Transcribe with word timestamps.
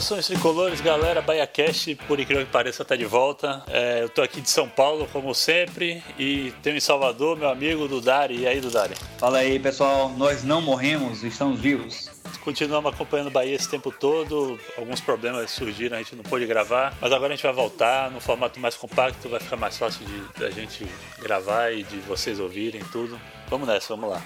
Saudações 0.00 0.26
tricolores, 0.26 0.80
galera. 0.80 1.20
BaiaCast, 1.20 1.94
por 2.08 2.18
incrível 2.18 2.46
que 2.46 2.50
pareça, 2.50 2.82
tá 2.82 2.96
de 2.96 3.04
volta. 3.04 3.62
É, 3.68 4.02
eu 4.02 4.08
tô 4.08 4.22
aqui 4.22 4.40
de 4.40 4.48
São 4.48 4.66
Paulo, 4.66 5.06
como 5.12 5.34
sempre, 5.34 6.02
e 6.18 6.54
tenho 6.62 6.76
em 6.76 6.80
Salvador 6.80 7.36
meu 7.36 7.50
amigo 7.50 7.86
Dudari. 7.86 8.38
E 8.38 8.46
aí, 8.46 8.60
Dudari? 8.60 8.94
Fala 9.18 9.38
aí, 9.38 9.58
pessoal. 9.58 10.08
Nós 10.16 10.42
não 10.42 10.62
morremos, 10.62 11.22
estamos 11.22 11.60
vivos. 11.60 12.08
Continuamos 12.42 12.94
acompanhando 12.94 13.26
o 13.26 13.30
Bahia 13.30 13.54
esse 13.54 13.68
tempo 13.68 13.92
todo. 13.92 14.58
Alguns 14.78 15.02
problemas 15.02 15.50
surgiram, 15.50 15.98
a 15.98 16.00
gente 16.00 16.16
não 16.16 16.24
pôde 16.24 16.46
gravar. 16.46 16.96
Mas 16.98 17.12
agora 17.12 17.34
a 17.34 17.36
gente 17.36 17.44
vai 17.44 17.52
voltar 17.52 18.10
no 18.10 18.20
formato 18.20 18.58
mais 18.58 18.76
compacto, 18.76 19.28
vai 19.28 19.40
ficar 19.40 19.56
mais 19.56 19.76
fácil 19.76 20.06
de 20.06 20.44
a 20.44 20.50
gente 20.50 20.86
gravar 21.18 21.72
e 21.72 21.82
de 21.82 21.98
vocês 21.98 22.40
ouvirem 22.40 22.80
tudo. 22.90 23.20
Vamos 23.48 23.68
nessa, 23.68 23.94
vamos 23.94 24.10
lá. 24.10 24.22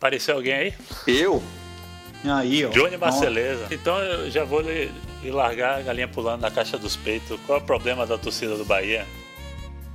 Apareceu 0.00 0.36
alguém 0.36 0.54
aí? 0.54 0.74
Eu? 1.06 1.42
Aí, 2.24 2.64
ó. 2.64 2.70
Johnny 2.70 2.96
Marceleza. 2.96 3.66
Então 3.70 3.98
eu 3.98 4.30
já 4.30 4.44
vou 4.44 4.62
lhe, 4.62 4.90
lhe 5.22 5.30
largar 5.30 5.78
a 5.78 5.82
galinha 5.82 6.08
pulando 6.08 6.40
na 6.40 6.50
caixa 6.50 6.78
dos 6.78 6.96
peitos. 6.96 7.38
Qual 7.46 7.58
é 7.58 7.62
o 7.62 7.64
problema 7.66 8.06
da 8.06 8.16
torcida 8.16 8.56
do 8.56 8.64
Bahia? 8.64 9.06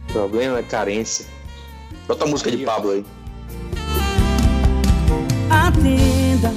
O 0.08 0.14
problema 0.14 0.60
é 0.60 0.62
carência. 0.62 1.26
Bota 2.08 2.24
a 2.24 2.28
música 2.28 2.52
de 2.52 2.64
Pablo 2.64 2.92
aí. 2.92 3.06
Atenda. 5.50 6.52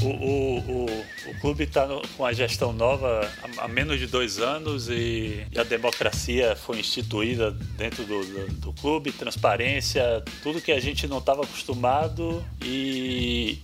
O, 0.00 0.06
o, 0.06 0.86
o, 0.86 1.04
o 1.28 1.40
clube 1.40 1.64
está 1.64 1.86
com 2.16 2.24
a 2.24 2.32
gestão 2.32 2.72
nova 2.72 3.30
há, 3.58 3.68
menos 3.68 3.98
de 3.98 4.06
dois 4.06 4.38
anos 4.38 4.88
e, 4.88 5.46
e 5.52 5.58
a 5.58 5.62
democracia 5.62 6.56
foi 6.56 6.80
instituída 6.80 7.50
dentro 7.50 8.04
do, 8.04 8.24
do, 8.24 8.52
do 8.54 8.72
clube, 8.72 9.12
transparência, 9.12 10.22
tudo 10.42 10.60
que 10.60 10.72
a 10.72 10.80
gente 10.80 11.06
não 11.06 11.18
estava 11.18 11.42
acostumado 11.42 12.44
e 12.64 13.58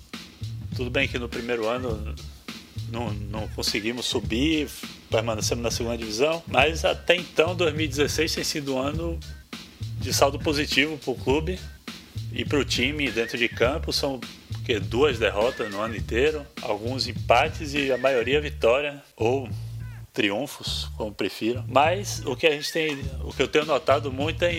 tudo 0.77 0.91
bem 0.91 1.09
que 1.09 1.19
no 1.19 1.29
primeiro 1.29 1.67
ano 1.67 2.15
não, 2.91 3.13
não 3.13 3.49
conseguimos 3.49 4.07
subir, 4.07 4.69
permanecemos 5.11 5.63
na 5.63 5.71
segunda 5.71 5.97
divisão, 5.97 6.43
mas 6.47 6.85
até 6.85 7.17
então 7.17 7.55
2016 7.55 8.35
tem 8.35 8.45
sido 8.45 8.75
um 8.75 8.79
ano 8.79 9.19
de 10.01 10.13
saldo 10.13 10.39
positivo 10.39 10.99
para 10.99 11.13
o 11.13 11.15
clube 11.15 11.59
e 12.35 12.45
para 12.45 12.59
o 12.59 12.65
time 12.65 13.11
dentro 13.11 13.39
de 13.39 13.49
campo. 13.49 13.93
São 13.93 14.21
porque 14.53 14.81
duas 14.81 15.19
derrotas 15.19 15.71
no 15.71 15.81
ano 15.81 15.97
inteiro, 15.97 16.45
alguns 16.63 17.07
empates 17.07 17.75
e 17.75 17.93
a 17.93 17.99
maioria 17.99 18.41
vitória 18.41 19.03
ou 19.17 19.49
triunfos, 20.13 20.89
como 20.97 21.13
prefiro. 21.13 21.65
Mas 21.69 22.23
o 22.25 22.35
que 22.35 22.47
a 22.47 22.51
gente 22.51 22.73
tem, 22.73 22.99
o 23.23 23.33
que 23.33 23.43
eu 23.43 23.49
tenho 23.49 23.65
notado 23.65 24.13
muito 24.13 24.43
é 24.43 24.53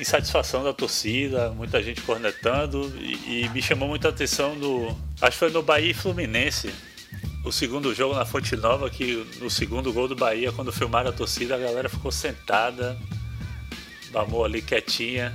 insatisfação 0.00 0.64
da 0.64 0.72
torcida, 0.72 1.50
muita 1.50 1.82
gente 1.82 2.00
cornetando 2.02 2.92
e, 2.98 3.44
e 3.44 3.48
me 3.50 3.62
chamou 3.62 3.88
muita 3.88 4.08
atenção 4.08 4.54
no, 4.56 4.88
acho 5.20 5.32
que 5.32 5.38
foi 5.38 5.50
no 5.50 5.62
Bahia 5.62 5.90
e 5.90 5.94
Fluminense. 5.94 6.72
O 7.44 7.52
segundo 7.52 7.94
jogo 7.94 8.14
na 8.14 8.24
Fonte 8.24 8.56
Nova, 8.56 8.90
que 8.90 9.24
no 9.38 9.48
segundo 9.48 9.92
gol 9.92 10.08
do 10.08 10.16
Bahia, 10.16 10.50
quando 10.50 10.72
filmaram 10.72 11.10
a 11.10 11.12
torcida, 11.12 11.54
a 11.54 11.58
galera 11.58 11.88
ficou 11.88 12.10
sentada, 12.10 12.98
amor 14.12 14.46
ali 14.46 14.60
quietinha, 14.60 15.32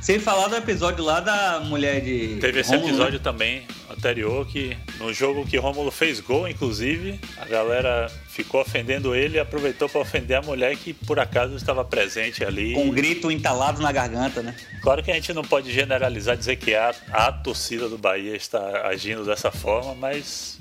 Sem 0.00 0.18
falar 0.18 0.48
do 0.48 0.56
episódio 0.56 1.04
lá 1.04 1.20
da 1.20 1.60
mulher 1.60 2.00
de. 2.00 2.38
Teve 2.40 2.60
esse 2.60 2.70
Rômulo, 2.70 2.88
episódio 2.90 3.18
né? 3.18 3.24
também 3.24 3.66
anterior 3.90 4.46
que 4.46 4.76
no 4.98 5.12
jogo 5.12 5.44
que 5.44 5.56
Rômulo 5.56 5.90
fez 5.90 6.20
gol, 6.20 6.48
inclusive, 6.48 7.20
a 7.36 7.44
galera 7.44 8.10
ficou 8.28 8.60
ofendendo 8.60 9.14
ele 9.14 9.36
e 9.36 9.40
aproveitou 9.40 9.88
para 9.88 10.00
ofender 10.00 10.36
a 10.36 10.42
mulher 10.42 10.76
que 10.76 10.94
por 10.94 11.18
acaso 11.18 11.56
estava 11.56 11.84
presente 11.84 12.44
ali. 12.44 12.74
Com 12.74 12.84
um 12.84 12.90
grito 12.90 13.30
entalado 13.30 13.82
na 13.82 13.90
garganta, 13.90 14.42
né? 14.42 14.54
Claro 14.82 15.02
que 15.02 15.10
a 15.10 15.14
gente 15.14 15.32
não 15.32 15.42
pode 15.42 15.72
generalizar 15.72 16.36
dizer 16.36 16.56
que 16.56 16.74
a, 16.74 16.94
a 17.10 17.32
torcida 17.32 17.88
do 17.88 17.98
Bahia 17.98 18.36
está 18.36 18.86
agindo 18.86 19.24
dessa 19.24 19.50
forma, 19.50 19.94
mas 19.94 20.58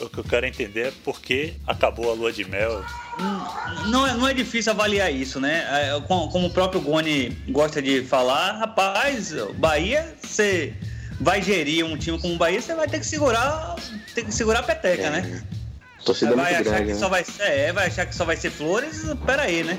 o 0.00 0.08
que 0.08 0.18
eu 0.18 0.24
quero 0.24 0.46
entender 0.46 0.88
é 0.88 0.92
por 1.04 1.20
que 1.20 1.54
acabou 1.66 2.10
a 2.10 2.14
lua 2.14 2.32
de 2.32 2.44
mel. 2.44 2.84
Não 3.86 4.06
é, 4.06 4.14
não 4.14 4.28
é 4.28 4.34
difícil 4.34 4.72
avaliar 4.72 5.12
isso, 5.12 5.38
né? 5.40 5.64
É, 5.70 6.00
com- 6.00 6.28
Como 6.28 6.46
o 6.46 6.50
próprio 6.50 6.80
Goni 6.80 7.30
gosta 7.48 7.80
de 7.80 8.02
falar, 8.02 8.52
rapaz, 8.58 9.32
Bahia, 9.56 10.14
você 10.22 10.72
vai 11.20 11.40
gerir 11.42 11.84
um 11.84 11.96
time 11.96 12.18
como 12.18 12.34
o 12.34 12.36
Bahia, 12.38 12.60
você 12.60 12.74
vai 12.74 12.88
ter 12.88 12.98
que 12.98 13.06
segurar, 13.06 13.76
ter 14.14 14.24
que 14.24 14.32
segurar 14.32 14.60
a 14.60 14.62
peteca, 14.62 15.10
né? 15.10 15.42
A 16.00 16.02
torcida 16.02 16.32
é 16.32 16.36
vai 16.36 16.54
achar 16.54 16.64
grande, 16.64 16.86
que 16.86 16.92
né? 16.94 16.98
só 16.98 17.08
vai 17.08 17.24
ser, 17.24 17.42
é, 17.42 17.72
vai 17.72 17.86
achar 17.86 18.04
que 18.06 18.14
só 18.14 18.24
vai 18.24 18.36
ser 18.36 18.50
flores, 18.50 19.02
pera 19.24 19.42
aí, 19.42 19.62
né? 19.62 19.78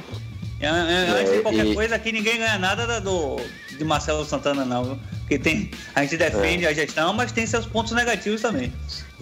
É, 0.62 0.67
é, 0.67 0.69
Antes 0.69 1.31
de 1.31 1.38
É, 1.40 1.41
qualquer 1.41 1.66
e- 1.67 1.75
coisa, 1.75 1.96
aqui 1.96 2.12
ninguém 2.12 2.38
ganha 2.38 2.57
nada 2.57 2.88
da- 2.88 3.00
do, 3.00 3.35
de 3.78 3.84
Marcelo 3.84 4.23
Santana, 4.25 4.63
não. 4.63 4.97
Porque 5.19 5.38
tem, 5.38 5.69
a 5.94 6.02
gente 6.03 6.16
defende 6.17 6.66
É. 6.66 6.69
a 6.69 6.73
gestão, 6.73 7.12
mas 7.13 7.31
tem 7.31 7.46
seus 7.46 7.66
pontos 7.66 7.91
negativos 7.91 8.41
também. 8.41 8.72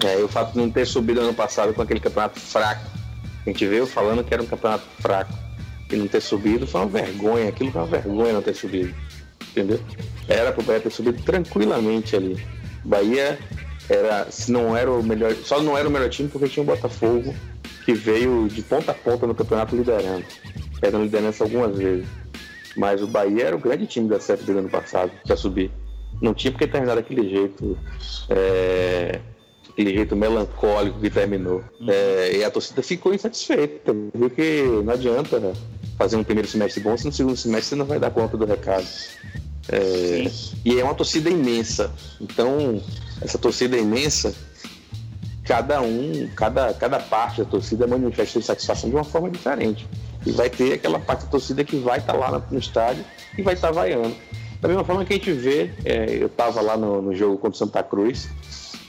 É, 0.05 0.19
e 0.19 0.23
o 0.23 0.27
fato 0.27 0.51
de 0.51 0.57
não 0.59 0.69
ter 0.69 0.85
subido 0.85 1.21
ano 1.21 1.33
passado 1.33 1.73
com 1.73 1.81
aquele 1.81 1.99
campeonato 1.99 2.39
fraco. 2.39 2.85
A 3.45 3.49
gente 3.49 3.65
veio 3.65 3.85
falando 3.85 4.23
que 4.23 4.33
era 4.33 4.41
um 4.41 4.45
campeonato 4.45 4.85
fraco. 4.99 5.33
E 5.91 5.95
não 5.95 6.07
ter 6.07 6.21
subido 6.21 6.65
foi 6.65 6.81
uma 6.81 6.87
vergonha. 6.87 7.49
Aquilo 7.49 7.71
foi 7.71 7.81
uma 7.81 7.87
vergonha 7.87 8.33
não 8.33 8.41
ter 8.41 8.55
subido. 8.55 8.93
Entendeu? 9.51 9.79
Era 10.27 10.51
pro 10.51 10.63
Bahia 10.63 10.79
ter 10.79 10.89
subido 10.89 11.21
tranquilamente 11.23 12.15
ali. 12.15 12.37
Bahia 12.83 13.37
era, 13.89 14.31
se 14.31 14.51
não 14.51 14.75
era 14.75 14.91
o 14.91 15.03
melhor. 15.03 15.33
Só 15.35 15.61
não 15.61 15.77
era 15.77 15.87
o 15.87 15.91
melhor 15.91 16.09
time 16.09 16.29
porque 16.29 16.47
tinha 16.47 16.63
o 16.63 16.65
Botafogo, 16.65 17.35
que 17.85 17.93
veio 17.93 18.47
de 18.47 18.61
ponta 18.61 18.91
a 18.91 18.95
ponta 18.95 19.27
no 19.27 19.35
campeonato 19.35 19.75
liderando. 19.75 20.25
Pegando 20.79 21.03
liderança 21.03 21.43
algumas 21.43 21.77
vezes. 21.77 22.07
Mas 22.75 23.01
o 23.01 23.07
Bahia 23.07 23.45
era 23.45 23.55
o 23.55 23.59
grande 23.59 23.85
time 23.85 24.09
da 24.09 24.19
Série 24.19 24.41
do 24.41 24.57
ano 24.57 24.69
passado 24.69 25.11
para 25.25 25.35
subir. 25.35 25.69
Não 26.21 26.33
tinha 26.33 26.51
porque 26.51 26.65
terminar 26.65 26.95
daquele 26.95 27.29
jeito. 27.29 27.77
é, 28.29 29.19
aquele 29.73 29.93
jeito 29.93 30.15
melancólico 30.15 30.99
que 30.99 31.09
terminou. 31.09 31.63
É, 31.87 32.37
e 32.37 32.43
a 32.43 32.51
torcida 32.51 32.81
ficou 32.81 33.13
insatisfeita. 33.13 33.93
Viu 34.13 34.29
que 34.29 34.63
não 34.83 34.93
adianta 34.93 35.53
fazer 35.97 36.15
um 36.15 36.23
primeiro 36.23 36.47
semestre 36.47 36.81
bom 36.81 36.95
se 36.95 37.05
no 37.05 37.11
segundo 37.11 37.35
semestre 37.35 37.69
você 37.69 37.75
não 37.75 37.85
vai 37.85 37.99
dar 37.99 38.11
conta 38.11 38.37
do 38.37 38.45
recado. 38.45 38.87
É, 39.69 40.31
e 40.63 40.79
é 40.79 40.83
uma 40.83 40.93
torcida 40.93 41.29
imensa. 41.29 41.91
Então, 42.21 42.81
essa 43.21 43.37
torcida 43.37 43.75
imensa, 43.75 44.33
cada 45.43 45.81
um, 45.81 46.29
cada, 46.35 46.73
cada 46.73 46.99
parte 46.99 47.43
da 47.43 47.49
torcida 47.49 47.87
manifesta 47.87 48.39
insatisfação 48.39 48.89
de 48.89 48.95
uma 48.95 49.03
forma 49.03 49.29
diferente. 49.29 49.87
E 50.25 50.31
vai 50.31 50.49
ter 50.49 50.73
aquela 50.73 50.99
parte 50.99 51.25
da 51.25 51.31
torcida 51.31 51.63
que 51.63 51.77
vai 51.77 51.97
estar 51.97 52.13
lá 52.13 52.43
no, 52.49 52.59
estádio 52.59 53.03
e 53.37 53.41
vai 53.41 53.55
estar 53.55 53.71
vaiando. 53.71 54.15
Da 54.61 54.67
mesma 54.69 54.83
forma 54.85 55.03
que 55.03 55.13
a 55.13 55.17
gente 55.17 55.31
vê, 55.33 55.71
é, 55.83 56.17
eu 56.21 56.27
estava 56.27 56.61
lá 56.61 56.77
no, 56.77 57.01
no 57.01 57.15
jogo 57.15 57.37
contra 57.37 57.55
o 57.55 57.57
Santa 57.57 57.83
Cruz 57.83 58.29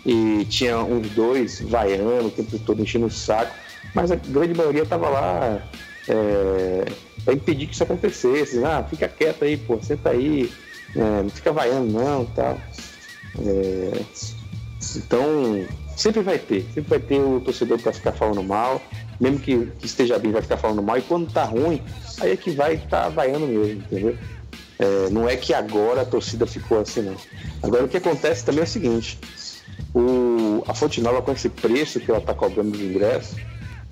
e 0.05 0.45
tinha 0.45 0.79
uns 0.79 1.09
dois 1.11 1.61
vaiando 1.61 2.27
o 2.27 2.31
tempo 2.31 2.59
todo, 2.59 2.83
enchendo 2.83 3.07
o 3.07 3.11
saco, 3.11 3.55
mas 3.95 4.11
a 4.11 4.17
grande 4.17 4.55
maioria 4.55 4.83
estava 4.83 5.09
lá 5.09 5.63
é, 6.09 6.85
para 7.25 7.35
impedir 7.35 7.67
que 7.67 7.75
isso 7.75 7.83
acontecesse. 7.83 8.63
Ah, 8.65 8.85
fica 8.89 9.09
quieto 9.09 9.45
aí, 9.45 9.57
pô, 9.57 9.79
senta 9.83 10.11
aí, 10.11 10.53
é, 10.95 11.23
não 11.23 11.31
fica 11.31 11.53
vaiando 11.53 11.93
não 11.93 12.25
tal. 12.27 12.59
É, 13.41 14.01
então, 14.97 15.67
sempre 15.97 16.23
vai 16.23 16.39
ter, 16.39 16.63
sempre 16.75 16.91
vai 16.91 16.99
ter 16.99 17.19
o 17.19 17.41
torcedor 17.41 17.79
para 17.79 17.93
ficar 17.93 18.13
falando 18.13 18.43
mal, 18.43 18.81
mesmo 19.21 19.39
que, 19.39 19.67
que 19.79 19.87
esteja 19.87 20.19
bem, 20.19 20.33
vai 20.33 20.43
ficar 20.43 20.57
falando 20.57 20.83
mal, 20.83 20.99
e 20.99 21.03
quando 21.03 21.33
tá 21.33 21.45
ruim, 21.45 21.81
aí 22.21 22.33
é 22.33 22.37
que 22.37 22.51
vai 22.51 22.75
estar 22.75 23.09
vaiando 23.09 23.47
mesmo, 23.47 23.83
entendeu? 23.83 24.17
É, 24.79 25.11
não 25.11 25.29
é 25.29 25.37
que 25.37 25.55
agora 25.55 26.03
a 26.03 26.05
torcida 26.05 26.47
ficou 26.47 26.81
assim, 26.81 27.03
não. 27.03 27.17
Agora 27.63 27.85
o 27.85 27.89
que 27.89 27.97
acontece 27.97 28.45
também 28.45 28.61
é 28.61 28.65
o 28.65 28.67
seguinte: 28.67 29.19
o, 29.95 30.63
a 30.67 30.75
Fonte 30.75 31.01
Nova, 31.01 31.23
com 31.23 31.33
esse 31.33 31.49
preço 31.49 32.01
que 32.01 32.11
ela 32.11 32.21
está 32.21 32.35
cobrando 32.35 32.77
de 32.77 32.85
ingresso, 32.85 33.37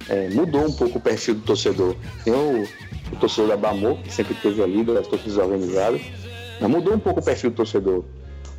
é, 0.08 0.28
mudou 0.30 0.66
um 0.66 0.72
pouco 0.72 0.98
o 0.98 1.00
perfil 1.00 1.36
do 1.36 1.42
torcedor. 1.42 1.96
Tem 2.24 2.32
o, 2.32 2.64
o 3.12 3.16
torcedor 3.16 3.50
da 3.50 3.56
Bamor, 3.56 3.98
que 3.98 4.12
sempre 4.12 4.34
teve 4.34 4.62
ali, 4.62 4.82
das 4.84 5.06
torcidas 5.06 5.36
organizadas, 5.36 6.00
mas 6.60 6.70
mudou 6.70 6.94
um 6.94 6.98
pouco 6.98 7.20
o 7.20 7.22
perfil 7.22 7.50
do 7.50 7.56
torcedor. 7.56 8.04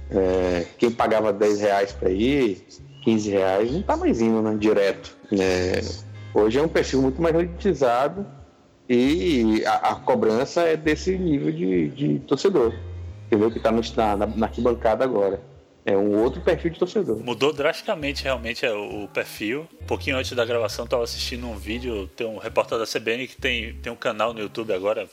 É, 0.10 0.66
quem 0.78 0.92
pagava 0.92 1.34
10 1.34 1.62
reais 1.62 1.92
para 1.92 2.10
ir, 2.10 2.66
15 3.04 3.30
reais, 3.30 3.72
não 3.72 3.80
está 3.81 3.98
mais 3.98 4.22
indo 4.22 4.42
né, 4.42 4.56
direto. 4.58 5.16
É, 5.31 5.81
hoje 6.34 6.60
é 6.60 6.62
um 6.62 6.68
perfil 6.68 7.02
muito 7.02 7.22
mais 7.22 7.36
elitizado 7.36 8.25
e 8.88 9.64
a, 9.66 9.92
a 9.92 9.96
cobrança 9.96 10.62
é 10.62 10.78
desse 10.78 11.18
nível 11.18 11.52
de, 11.52 11.90
de 11.90 12.20
torcedor, 12.20 12.74
entendeu? 13.28 13.50
Que 13.52 13.58
está 13.58 14.16
na, 14.16 14.28
na 14.28 14.46
arquibancada 14.46 15.04
agora. 15.04 15.42
É 15.86 15.98
um 15.98 16.18
outro 16.24 16.42
perfil 16.42 16.72
de 16.72 16.80
torcedor. 16.80 17.20
Mudou 17.20 17.52
drasticamente 17.52 18.24
realmente 18.24 18.66
é, 18.66 18.72
o 18.72 19.08
perfil. 19.08 19.68
Um 19.82 19.86
pouquinho 19.86 20.18
antes 20.18 20.32
da 20.32 20.46
gravação, 20.46 20.86
estava 20.86 21.04
assistindo 21.04 21.46
um 21.48 21.58
vídeo, 21.58 22.08
tem 22.16 22.26
um 22.26 22.38
repórter 22.38 22.78
da 22.78 22.86
CBN 22.86 23.28
que 23.28 23.36
tem, 23.36 23.74
tem 23.76 23.92
um 23.92 23.96
canal 23.96 24.34
no 24.34 24.40
YouTube 24.40 24.74
agora, 24.74 25.10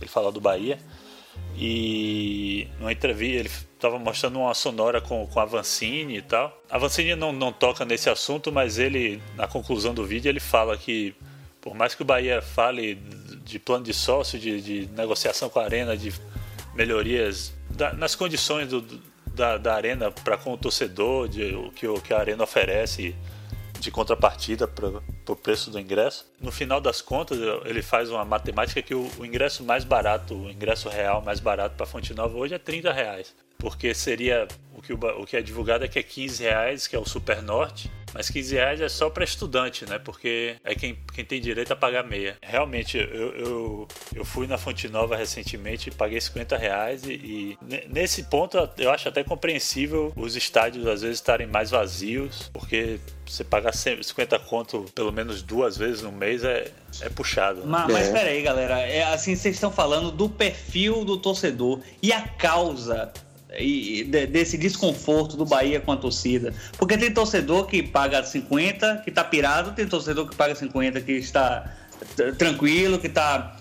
ele 0.00 0.08
fala 0.08 0.30
do 0.30 0.40
Bahia. 0.40 0.78
E 1.56 2.68
numa 2.78 2.92
entrevista 2.92 3.40
ele 3.40 3.50
estava 3.74 3.98
mostrando 3.98 4.38
uma 4.38 4.54
sonora 4.54 5.00
com, 5.00 5.26
com 5.26 5.40
a 5.40 5.44
Vancini 5.44 6.18
e 6.18 6.22
tal. 6.22 6.56
A 6.70 6.78
Vancini 6.78 7.16
não, 7.16 7.32
não 7.32 7.52
toca 7.52 7.84
nesse 7.84 8.08
assunto, 8.08 8.52
mas 8.52 8.78
ele, 8.78 9.20
na 9.34 9.48
conclusão 9.48 9.92
do 9.92 10.04
vídeo, 10.04 10.28
ele 10.28 10.40
fala 10.40 10.76
que 10.76 11.14
por 11.60 11.74
mais 11.74 11.94
que 11.94 12.02
o 12.02 12.04
Bahia 12.04 12.40
fale 12.40 12.96
de 13.44 13.58
plano 13.58 13.84
de 13.84 13.94
sócio, 13.94 14.38
de, 14.38 14.60
de 14.60 14.88
negociação 14.94 15.48
com 15.48 15.58
a 15.58 15.64
Arena, 15.64 15.96
de 15.96 16.12
melhorias 16.74 17.52
da, 17.70 17.92
nas 17.92 18.14
condições 18.14 18.68
do, 18.68 18.80
da, 19.34 19.56
da 19.58 19.74
arena 19.74 20.10
para 20.10 20.36
com 20.36 20.52
o 20.52 20.58
torcedor, 20.58 21.28
de, 21.28 21.54
o, 21.54 21.70
que, 21.70 21.86
o 21.86 22.00
que 22.00 22.12
a 22.12 22.18
arena 22.18 22.44
oferece 22.44 23.14
de 23.80 23.90
contrapartida 23.90 24.68
para 24.68 24.88
o 25.28 25.36
preço 25.36 25.70
do 25.70 25.78
ingresso. 25.78 26.30
No 26.40 26.52
final 26.52 26.80
das 26.80 27.00
contas, 27.00 27.38
ele 27.64 27.82
faz 27.82 28.10
uma 28.10 28.24
matemática 28.24 28.80
que 28.80 28.94
o, 28.94 29.10
o 29.18 29.26
ingresso 29.26 29.64
mais 29.64 29.84
barato, 29.84 30.34
o 30.34 30.50
ingresso 30.50 30.88
real 30.88 31.20
mais 31.20 31.40
barato 31.40 31.74
para 31.76 31.84
Fonte 31.84 32.14
Nova 32.14 32.36
hoje 32.36 32.54
é 32.54 32.58
30 32.58 32.92
reais. 32.92 33.34
Porque 33.58 33.92
seria 33.94 34.46
o 34.74 34.80
que, 34.80 34.92
o, 34.92 34.98
o 35.20 35.26
que 35.26 35.36
é 35.36 35.42
divulgado 35.42 35.84
é 35.84 35.88
que 35.88 35.98
é 35.98 36.02
15 36.02 36.42
reais, 36.42 36.86
que 36.86 36.94
é 36.94 36.98
o 36.98 37.04
Super 37.04 37.42
Norte, 37.42 37.90
mas 38.14 38.28
15 38.28 38.54
reais 38.54 38.80
é 38.80 38.88
só 38.88 39.08
para 39.10 39.24
estudante, 39.24 39.88
né? 39.88 39.98
Porque 39.98 40.56
é 40.64 40.74
quem, 40.74 40.98
quem 41.14 41.24
tem 41.24 41.40
direito 41.40 41.72
a 41.72 41.76
pagar 41.76 42.04
meia. 42.04 42.36
Realmente, 42.42 42.98
eu, 42.98 43.34
eu, 43.34 43.88
eu 44.14 44.24
fui 44.24 44.46
na 44.46 44.58
Fonte 44.58 44.88
Nova 44.88 45.16
recentemente 45.16 45.88
e 45.88 45.92
paguei 45.92 46.20
50 46.20 46.56
reais 46.56 47.04
e, 47.04 47.12
e, 47.12 47.58
nesse 47.88 48.24
ponto 48.24 48.56
eu 48.78 48.90
acho 48.90 49.08
até 49.08 49.24
compreensível 49.24 50.12
os 50.16 50.36
estádios 50.36 50.86
às 50.86 51.02
vezes 51.02 51.18
estarem 51.18 51.46
mais 51.46 51.70
vazios, 51.70 52.50
porque 52.52 52.98
você 53.26 53.44
pagar 53.44 53.72
50 53.72 54.38
conto 54.40 54.84
pelo 54.94 55.12
menos 55.12 55.42
duas 55.42 55.76
vezes 55.76 56.02
no 56.02 56.12
mês 56.12 56.44
é, 56.44 56.70
é 57.00 57.08
puxado. 57.08 57.60
Né? 57.60 57.66
Mas, 57.66 57.92
mas 57.92 58.08
é. 58.08 58.12
peraí, 58.12 58.42
galera. 58.42 58.80
É, 58.80 59.04
assim, 59.04 59.34
vocês 59.34 59.54
estão 59.54 59.70
falando 59.70 60.10
do 60.10 60.28
perfil 60.28 61.04
do 61.04 61.16
torcedor 61.16 61.80
e 62.02 62.12
a 62.12 62.20
causa 62.20 63.12
e 63.58 64.04
desse 64.04 64.56
desconforto 64.56 65.36
do 65.36 65.44
Bahia 65.44 65.80
com 65.80 65.92
a 65.92 65.96
torcida. 65.96 66.54
Porque 66.78 66.96
tem 66.96 67.12
torcedor 67.12 67.66
que 67.66 67.82
paga 67.82 68.22
50, 68.22 69.02
que 69.04 69.10
está 69.10 69.24
pirado, 69.24 69.72
tem 69.72 69.86
torcedor 69.86 70.28
que 70.28 70.36
paga 70.36 70.54
50 70.54 71.00
que 71.00 71.12
está 71.12 71.72
tranquilo, 72.38 72.98
que 72.98 73.06
está 73.06 73.56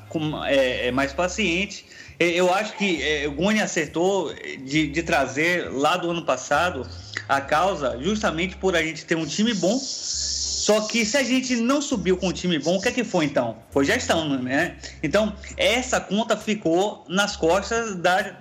é, 0.45 0.87
é, 0.87 0.91
mais 0.91 1.13
paciente. 1.13 1.85
Eu 2.19 2.53
acho 2.53 2.77
que 2.77 3.01
é, 3.01 3.27
o 3.27 3.31
Goni 3.31 3.61
acertou 3.61 4.33
de, 4.33 4.87
de 4.87 5.03
trazer 5.03 5.71
lá 5.71 5.97
do 5.97 6.11
ano 6.11 6.23
passado 6.23 6.87
a 7.27 7.41
causa 7.41 7.97
justamente 8.01 8.55
por 8.57 8.75
a 8.75 8.83
gente 8.83 9.05
ter 9.05 9.15
um 9.15 9.25
time 9.25 9.53
bom. 9.53 9.77
Só 9.79 10.81
que 10.81 11.03
se 11.03 11.17
a 11.17 11.23
gente 11.23 11.55
não 11.55 11.81
subiu 11.81 12.15
com 12.17 12.27
um 12.27 12.31
time 12.31 12.59
bom, 12.59 12.77
o 12.77 12.81
que 12.81 12.89
é 12.89 12.91
que 12.91 13.03
foi 13.03 13.25
então? 13.25 13.57
Foi 13.71 13.83
gestão, 13.83 14.37
né? 14.37 14.77
Então, 15.01 15.35
essa 15.57 15.99
conta 15.99 16.37
ficou 16.37 17.03
nas 17.09 17.35
costas 17.35 17.95
da 17.95 18.40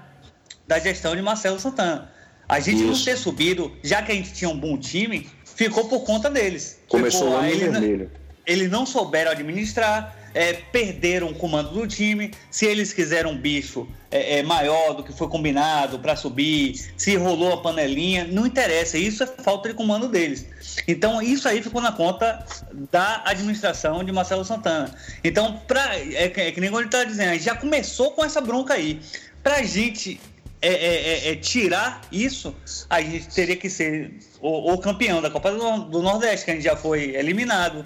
da 0.71 0.79
gestão 0.79 1.17
de 1.17 1.21
Marcelo 1.21 1.59
Santana. 1.59 2.09
A 2.49 2.61
gente 2.61 2.79
Isso. 2.79 2.87
não 2.87 3.05
ter 3.05 3.17
subido, 3.17 3.77
já 3.83 4.03
que 4.03 4.13
a 4.13 4.15
gente 4.15 4.33
tinha 4.33 4.49
um 4.49 4.57
bom 4.57 4.79
time, 4.79 5.29
ficou 5.45 5.89
por 5.89 6.05
conta 6.05 6.31
deles. 6.31 6.81
Começou 6.89 7.27
ficou, 7.27 7.35
lá 7.35 7.49
no 7.49 7.59
vermelho. 7.73 8.11
Eles 8.47 8.71
não 8.71 8.87
souberam 8.87 9.33
administrar, 9.33 10.17
é, 10.33 10.53
perderam 10.53 11.29
o 11.29 11.35
comando 11.35 11.71
do 11.71 11.89
time. 11.89 12.31
Se 12.53 12.67
eles 12.67 12.93
quiseram 12.93 13.33
um 13.33 13.37
bicho 13.37 13.89
é, 14.13 14.39
é, 14.39 14.43
maior 14.45 14.95
do 14.95 15.03
que 15.03 15.13
foi 15.13 15.29
combinado 15.29 15.99
para 15.99 16.15
subir, 16.15 16.81
se 16.97 17.17
rolou 17.17 17.53
a 17.53 17.63
panelinha, 17.63 18.25
não 18.31 18.47
interessa. 18.47 18.97
Isso 18.97 19.25
é 19.25 19.27
falta 19.27 19.71
de 19.71 19.75
comando 19.75 20.07
deles. 20.07 20.47
Então, 20.87 21.21
isso 21.21 21.49
aí 21.49 21.61
ficou 21.61 21.83
na 21.83 21.91
conta 21.91 22.45
da 22.93 23.23
administração 23.27 24.05
de 24.05 24.13
Marcelo 24.13 24.45
Santana. 24.45 24.95
Então, 25.25 25.61
pra, 25.67 25.97
é, 25.97 26.27
é 26.27 26.53
que 26.53 26.61
nem 26.61 26.73
ele 26.73 26.85
está 26.85 27.03
dizendo, 27.03 27.37
já 27.41 27.57
começou 27.57 28.13
com 28.13 28.25
essa 28.25 28.41
bronca 28.41 28.75
aí. 28.75 29.01
Para 29.43 29.57
a 29.57 29.63
gente 29.63 30.21
é, 30.63 30.69
é, 30.69 31.29
é, 31.29 31.33
é, 31.33 31.37
tirar 31.37 32.03
isso, 32.13 32.55
a 32.89 33.01
gente 33.01 33.29
teria 33.29 33.57
que 33.57 33.71
ser 33.71 34.19
o, 34.41 34.75
o 34.75 34.79
campeão 34.79 35.23
da 35.23 35.31
Copa 35.31 35.51
do, 35.53 36.03
Nordeste, 36.03 36.45
que 36.45 36.51
a 36.51 36.55
gente 36.55 36.65
já 36.65 36.77
foi 36.77 37.17
eliminado. 37.17 37.85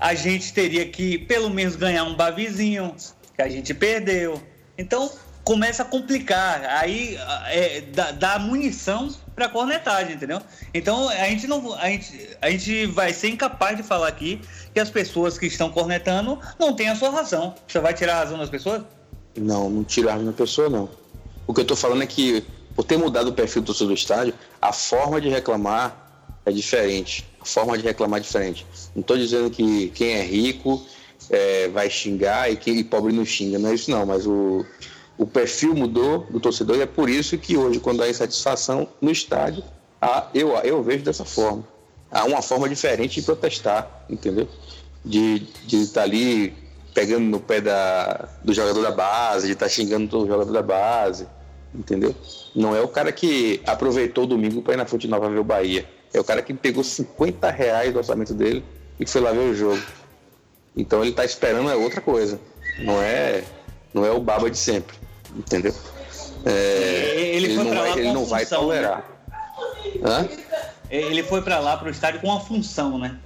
A 0.00 0.14
gente 0.14 0.52
teria 0.52 0.86
que, 0.88 1.18
pelo 1.18 1.48
menos, 1.48 1.76
ganhar 1.76 2.04
um 2.04 2.16
bavizinho, 2.16 2.94
que 3.36 3.42
a 3.42 3.48
gente 3.48 3.72
perdeu. 3.72 4.42
Então, 4.76 5.10
começa 5.44 5.82
a 5.82 5.86
complicar. 5.86 6.64
Aí 6.64 7.16
é, 7.46 7.82
dá, 7.82 8.10
dá 8.10 8.38
munição 8.38 9.14
para 9.34 9.48
cornetagem, 9.48 10.14
entendeu? 10.14 10.40
Então, 10.74 11.08
a 11.08 11.24
gente, 11.26 11.46
não, 11.46 11.72
a, 11.74 11.86
gente, 11.86 12.36
a 12.42 12.50
gente 12.50 12.86
vai 12.86 13.12
ser 13.12 13.28
incapaz 13.28 13.76
de 13.76 13.84
falar 13.84 14.08
aqui 14.08 14.40
que 14.74 14.80
as 14.80 14.90
pessoas 14.90 15.38
que 15.38 15.46
estão 15.46 15.70
cornetando 15.70 16.38
não 16.58 16.74
têm 16.74 16.88
a 16.88 16.96
sua 16.96 17.10
razão. 17.10 17.54
Você 17.66 17.78
vai 17.78 17.94
tirar 17.94 18.16
a 18.16 18.18
razão 18.18 18.38
das 18.38 18.50
pessoas? 18.50 18.82
Não, 19.36 19.70
não 19.70 19.84
tirar 19.84 20.10
a 20.10 20.12
razão 20.14 20.26
da 20.26 20.32
pessoa, 20.32 20.68
não. 20.68 20.88
O 21.48 21.54
que 21.54 21.60
eu 21.60 21.62
estou 21.62 21.76
falando 21.78 22.02
é 22.02 22.06
que, 22.06 22.44
por 22.76 22.84
ter 22.84 22.98
mudado 22.98 23.28
o 23.28 23.32
perfil 23.32 23.62
do 23.62 23.66
torcedor 23.68 23.88
do 23.88 23.94
estádio, 23.94 24.34
a 24.60 24.70
forma 24.70 25.18
de 25.18 25.30
reclamar 25.30 26.36
é 26.44 26.52
diferente. 26.52 27.26
A 27.40 27.44
forma 27.46 27.76
de 27.78 27.82
reclamar 27.82 28.20
é 28.20 28.22
diferente. 28.22 28.66
Não 28.94 29.00
estou 29.00 29.16
dizendo 29.16 29.48
que 29.48 29.88
quem 29.94 30.12
é 30.12 30.22
rico 30.22 30.84
é, 31.30 31.68
vai 31.68 31.88
xingar 31.88 32.52
e 32.52 32.56
quem 32.56 32.84
pobre 32.84 33.14
não 33.14 33.24
xinga, 33.24 33.58
não 33.58 33.70
é 33.70 33.74
isso 33.74 33.90
não, 33.90 34.04
mas 34.04 34.26
o, 34.26 34.62
o 35.16 35.26
perfil 35.26 35.74
mudou 35.74 36.26
do 36.28 36.38
torcedor 36.38 36.76
e 36.76 36.82
é 36.82 36.86
por 36.86 37.08
isso 37.08 37.38
que 37.38 37.56
hoje, 37.56 37.80
quando 37.80 38.02
há 38.02 38.10
insatisfação 38.10 38.86
no 39.00 39.10
estádio, 39.10 39.64
há, 40.02 40.26
eu, 40.34 40.50
eu 40.58 40.82
vejo 40.82 41.02
dessa 41.02 41.24
forma. 41.24 41.66
Há 42.10 42.26
uma 42.26 42.42
forma 42.42 42.68
diferente 42.68 43.20
de 43.20 43.22
protestar, 43.22 44.04
entendeu? 44.10 44.46
De 45.02 45.48
estar 45.66 46.00
tá 46.00 46.02
ali 46.02 46.54
pegando 46.92 47.24
no 47.24 47.40
pé 47.40 47.62
da, 47.62 48.28
do 48.44 48.52
jogador 48.52 48.82
da 48.82 48.90
base, 48.90 49.46
de 49.46 49.54
estar 49.54 49.64
tá 49.64 49.70
xingando 49.70 50.24
o 50.24 50.26
jogador 50.26 50.52
da 50.52 50.62
base 50.62 51.26
entendeu? 51.74 52.14
Não 52.54 52.74
é 52.74 52.80
o 52.80 52.88
cara 52.88 53.12
que 53.12 53.60
aproveitou 53.66 54.24
o 54.24 54.26
domingo 54.26 54.62
para 54.62 54.74
ir 54.74 54.76
na 54.76 54.86
Fonte 54.86 55.08
Nova 55.08 55.28
ver 55.28 55.38
o 55.38 55.44
Bahia. 55.44 55.88
É 56.12 56.20
o 56.20 56.24
cara 56.24 56.42
que 56.42 56.54
pegou 56.54 56.82
50 56.82 57.50
reais 57.50 57.92
do 57.92 57.98
orçamento 57.98 58.34
dele 58.34 58.64
e 58.98 59.06
foi 59.06 59.20
lá 59.20 59.32
ver 59.32 59.40
o 59.40 59.54
jogo. 59.54 59.80
Então 60.76 61.00
ele 61.00 61.10
está 61.10 61.24
esperando 61.24 61.70
é 61.70 61.74
outra 61.74 62.00
coisa. 62.00 62.40
Não 62.78 63.02
é, 63.02 63.44
não 63.92 64.04
é 64.04 64.10
o 64.10 64.20
baba 64.20 64.50
de 64.50 64.56
sempre, 64.56 64.96
entendeu? 65.36 65.74
É, 66.44 67.14
ele, 67.34 67.46
ele, 67.46 67.54
não, 67.56 67.74
vai, 67.74 67.92
ele 67.92 68.12
não 68.12 68.24
vai 68.24 68.44
função, 68.44 68.60
tolerar. 68.62 69.04
Né? 70.00 70.28
Ele 70.88 71.22
foi 71.22 71.42
para 71.42 71.58
lá 71.58 71.76
para 71.76 71.88
o 71.88 71.90
estádio 71.90 72.20
com 72.20 72.28
uma 72.28 72.40
função, 72.40 72.96
né? 72.98 73.18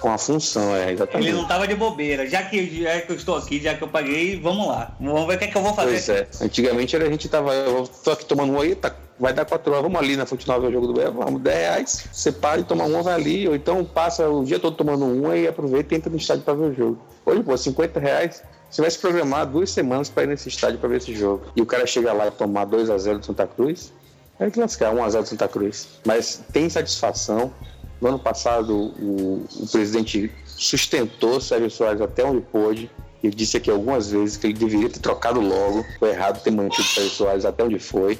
Com 0.00 0.10
a 0.10 0.18
função, 0.18 0.74
é, 0.76 0.92
exatamente. 0.92 1.28
Ele 1.28 1.36
não 1.36 1.46
tava 1.46 1.66
de 1.66 1.74
bobeira. 1.74 2.26
Já 2.26 2.42
que, 2.42 2.82
já 2.82 3.00
que 3.00 3.10
eu 3.10 3.16
estou 3.16 3.36
aqui, 3.36 3.60
já 3.60 3.74
que 3.74 3.82
eu 3.82 3.88
paguei, 3.88 4.40
vamos 4.40 4.68
lá. 4.68 4.94
Vamos 5.00 5.26
ver 5.26 5.34
o 5.34 5.38
que 5.38 5.44
é 5.44 5.48
que 5.48 5.56
eu 5.56 5.62
vou 5.62 5.74
fazer. 5.74 5.90
Pois 5.90 6.08
é. 6.08 6.28
Antigamente 6.44 6.96
a 6.96 7.10
gente 7.10 7.28
tava, 7.28 7.52
eu 7.54 7.88
tô 8.04 8.12
aqui 8.12 8.24
tomando 8.24 8.52
um 8.52 8.60
aí, 8.60 8.74
tá, 8.74 8.94
vai 9.18 9.34
dar 9.34 9.44
quatro 9.44 9.72
horas, 9.72 9.82
vamos 9.82 10.00
ali 10.00 10.16
na 10.16 10.24
Fonte 10.24 10.48
Nova 10.48 10.60
ver 10.60 10.68
o 10.68 10.72
jogo 10.72 10.86
do 10.86 10.94
Bahia, 10.94 11.10
vamos, 11.10 11.42
10 11.42 11.58
reais, 11.58 12.08
você 12.10 12.32
para 12.32 12.60
e 12.60 12.64
toma 12.64 12.84
um, 12.84 13.02
vai 13.02 13.14
ali, 13.14 13.46
ou 13.46 13.54
então 13.54 13.84
passa 13.84 14.28
o 14.28 14.44
dia 14.44 14.58
todo 14.58 14.76
tomando 14.76 15.04
um 15.04 15.30
aí 15.30 15.46
aproveita 15.46 15.94
e 15.94 15.98
entra 15.98 16.10
no 16.10 16.16
estádio 16.16 16.42
para 16.42 16.54
ver 16.54 16.64
o 16.64 16.74
jogo. 16.74 16.98
Hoje, 17.26 17.42
pô, 17.42 17.56
50 17.56 18.00
reais, 18.00 18.42
você 18.70 18.80
vai 18.80 18.90
se 18.90 18.98
programar 18.98 19.46
duas 19.46 19.70
semanas 19.70 20.08
para 20.08 20.22
ir 20.22 20.28
nesse 20.28 20.48
estádio 20.48 20.78
para 20.78 20.88
ver 20.88 20.96
esse 20.96 21.14
jogo. 21.14 21.42
E 21.54 21.60
o 21.60 21.66
cara 21.66 21.86
chega 21.86 22.12
lá 22.12 22.28
e 22.28 22.30
tomar 22.30 22.64
2 22.64 22.88
a 22.88 22.96
0 22.96 23.18
do 23.18 23.26
Santa 23.26 23.46
Cruz, 23.46 23.92
é 24.38 24.50
que 24.50 24.58
lascar, 24.58 24.94
1 24.94 25.04
a 25.04 25.10
0 25.10 25.22
do 25.22 25.28
Santa 25.28 25.48
Cruz. 25.48 25.88
Mas 26.06 26.42
tem 26.50 26.70
satisfação, 26.70 27.52
no 28.00 28.08
ano 28.08 28.18
passado, 28.18 28.74
o, 28.74 29.46
o 29.54 29.66
presidente 29.66 30.30
sustentou 30.46 31.40
Sérgio 31.40 31.70
Soares 31.70 32.00
até 32.00 32.24
onde 32.24 32.40
pôde. 32.40 32.90
Ele 33.22 33.34
disse 33.34 33.56
aqui 33.56 33.70
algumas 33.70 34.10
vezes 34.10 34.36
que 34.36 34.46
ele 34.46 34.54
deveria 34.54 34.88
ter 34.88 35.00
trocado 35.00 35.40
logo. 35.40 35.84
Foi 35.98 36.10
errado 36.10 36.42
ter 36.42 36.50
mantido 36.50 36.82
Sérgio 36.88 37.10
Soares 37.10 37.44
até 37.44 37.62
onde 37.62 37.78
foi. 37.78 38.18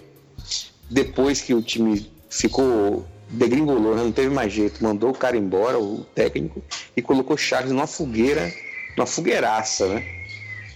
Depois 0.90 1.40
que 1.40 1.54
o 1.54 1.62
time 1.62 2.10
ficou 2.28 3.06
degringolou, 3.30 3.94
não 3.94 4.10
teve 4.10 4.28
mais 4.28 4.52
jeito, 4.52 4.82
mandou 4.82 5.10
o 5.10 5.14
cara 5.14 5.37
embora, 5.37 5.78
o 5.78 6.04
técnico, 6.14 6.62
e 6.96 7.00
colocou 7.00 7.37
Charles 7.37 7.70
numa 7.70 7.87
fogueira, 7.87 8.52
numa 8.96 9.06
fogueiraça, 9.06 9.87
né? 9.87 10.04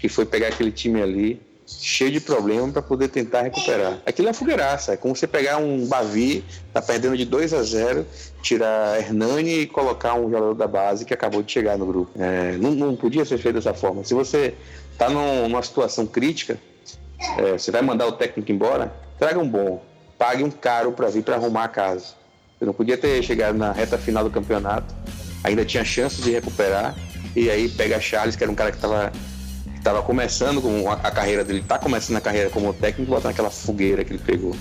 Que 0.00 0.08
foi 0.08 0.24
pegar 0.24 0.48
aquele 0.48 0.70
time 0.70 1.02
ali 1.02 1.40
cheio 1.66 2.10
de 2.10 2.20
problemas 2.20 2.72
para 2.72 2.82
poder 2.82 3.08
tentar 3.08 3.42
recuperar. 3.42 4.00
Aquilo 4.06 4.28
é 4.28 4.32
fogueiraça, 4.32 4.92
é 4.92 4.96
como 4.96 5.16
você 5.16 5.26
pegar 5.26 5.56
um 5.56 5.86
Bavi, 5.86 6.44
tá 6.72 6.80
perdendo 6.80 7.16
de 7.16 7.24
2 7.24 7.54
a 7.54 7.62
0, 7.62 8.06
tirar 8.44 8.98
Hernani 8.98 9.60
e 9.60 9.66
colocar 9.66 10.14
um 10.14 10.30
jogador 10.30 10.54
da 10.54 10.66
base 10.66 11.04
que 11.04 11.14
acabou 11.14 11.42
de 11.42 11.50
chegar 11.50 11.78
no 11.78 11.86
grupo. 11.86 12.10
É, 12.20 12.52
não, 12.58 12.72
não, 12.72 12.94
podia 12.94 13.24
ser 13.24 13.38
feito 13.38 13.54
dessa 13.54 13.72
forma. 13.72 14.04
Se 14.04 14.12
você 14.12 14.54
tá 14.98 15.08
num, 15.08 15.48
numa 15.48 15.62
situação 15.62 16.06
crítica, 16.06 16.58
é, 17.38 17.52
você 17.52 17.70
vai 17.70 17.80
mandar 17.80 18.06
o 18.06 18.12
técnico 18.12 18.52
embora, 18.52 18.92
traga 19.18 19.38
um 19.38 19.48
bom, 19.48 19.82
pague 20.18 20.44
um 20.44 20.50
caro 20.50 20.92
para 20.92 21.08
vir 21.08 21.24
para 21.24 21.36
arrumar 21.36 21.64
a 21.64 21.68
casa. 21.68 22.14
Você 22.58 22.66
não 22.66 22.74
podia 22.74 22.98
ter 22.98 23.22
chegado 23.22 23.56
na 23.56 23.72
reta 23.72 23.96
final 23.96 24.22
do 24.22 24.30
campeonato, 24.30 24.94
ainda 25.42 25.64
tinha 25.64 25.84
chance 25.84 26.20
de 26.20 26.30
recuperar, 26.30 26.94
e 27.34 27.50
aí 27.50 27.68
pega 27.68 27.98
Charles, 27.98 28.36
que 28.36 28.44
era 28.44 28.52
um 28.52 28.54
cara 28.54 28.70
que 28.70 28.76
estava 28.76 29.10
estava 29.76 30.02
começando 30.02 30.62
com 30.62 30.90
a, 30.90 30.96
carreira 30.96 31.44
dele, 31.44 31.60
está 31.60 31.78
começando 31.78 32.16
a 32.16 32.20
carreira 32.20 32.48
como 32.48 32.72
técnico, 32.72 33.10
botar 33.10 33.28
naquela 33.28 33.50
fogueira 33.50 34.02
que 34.02 34.14
ele 34.14 34.22
pegou. 34.24 34.56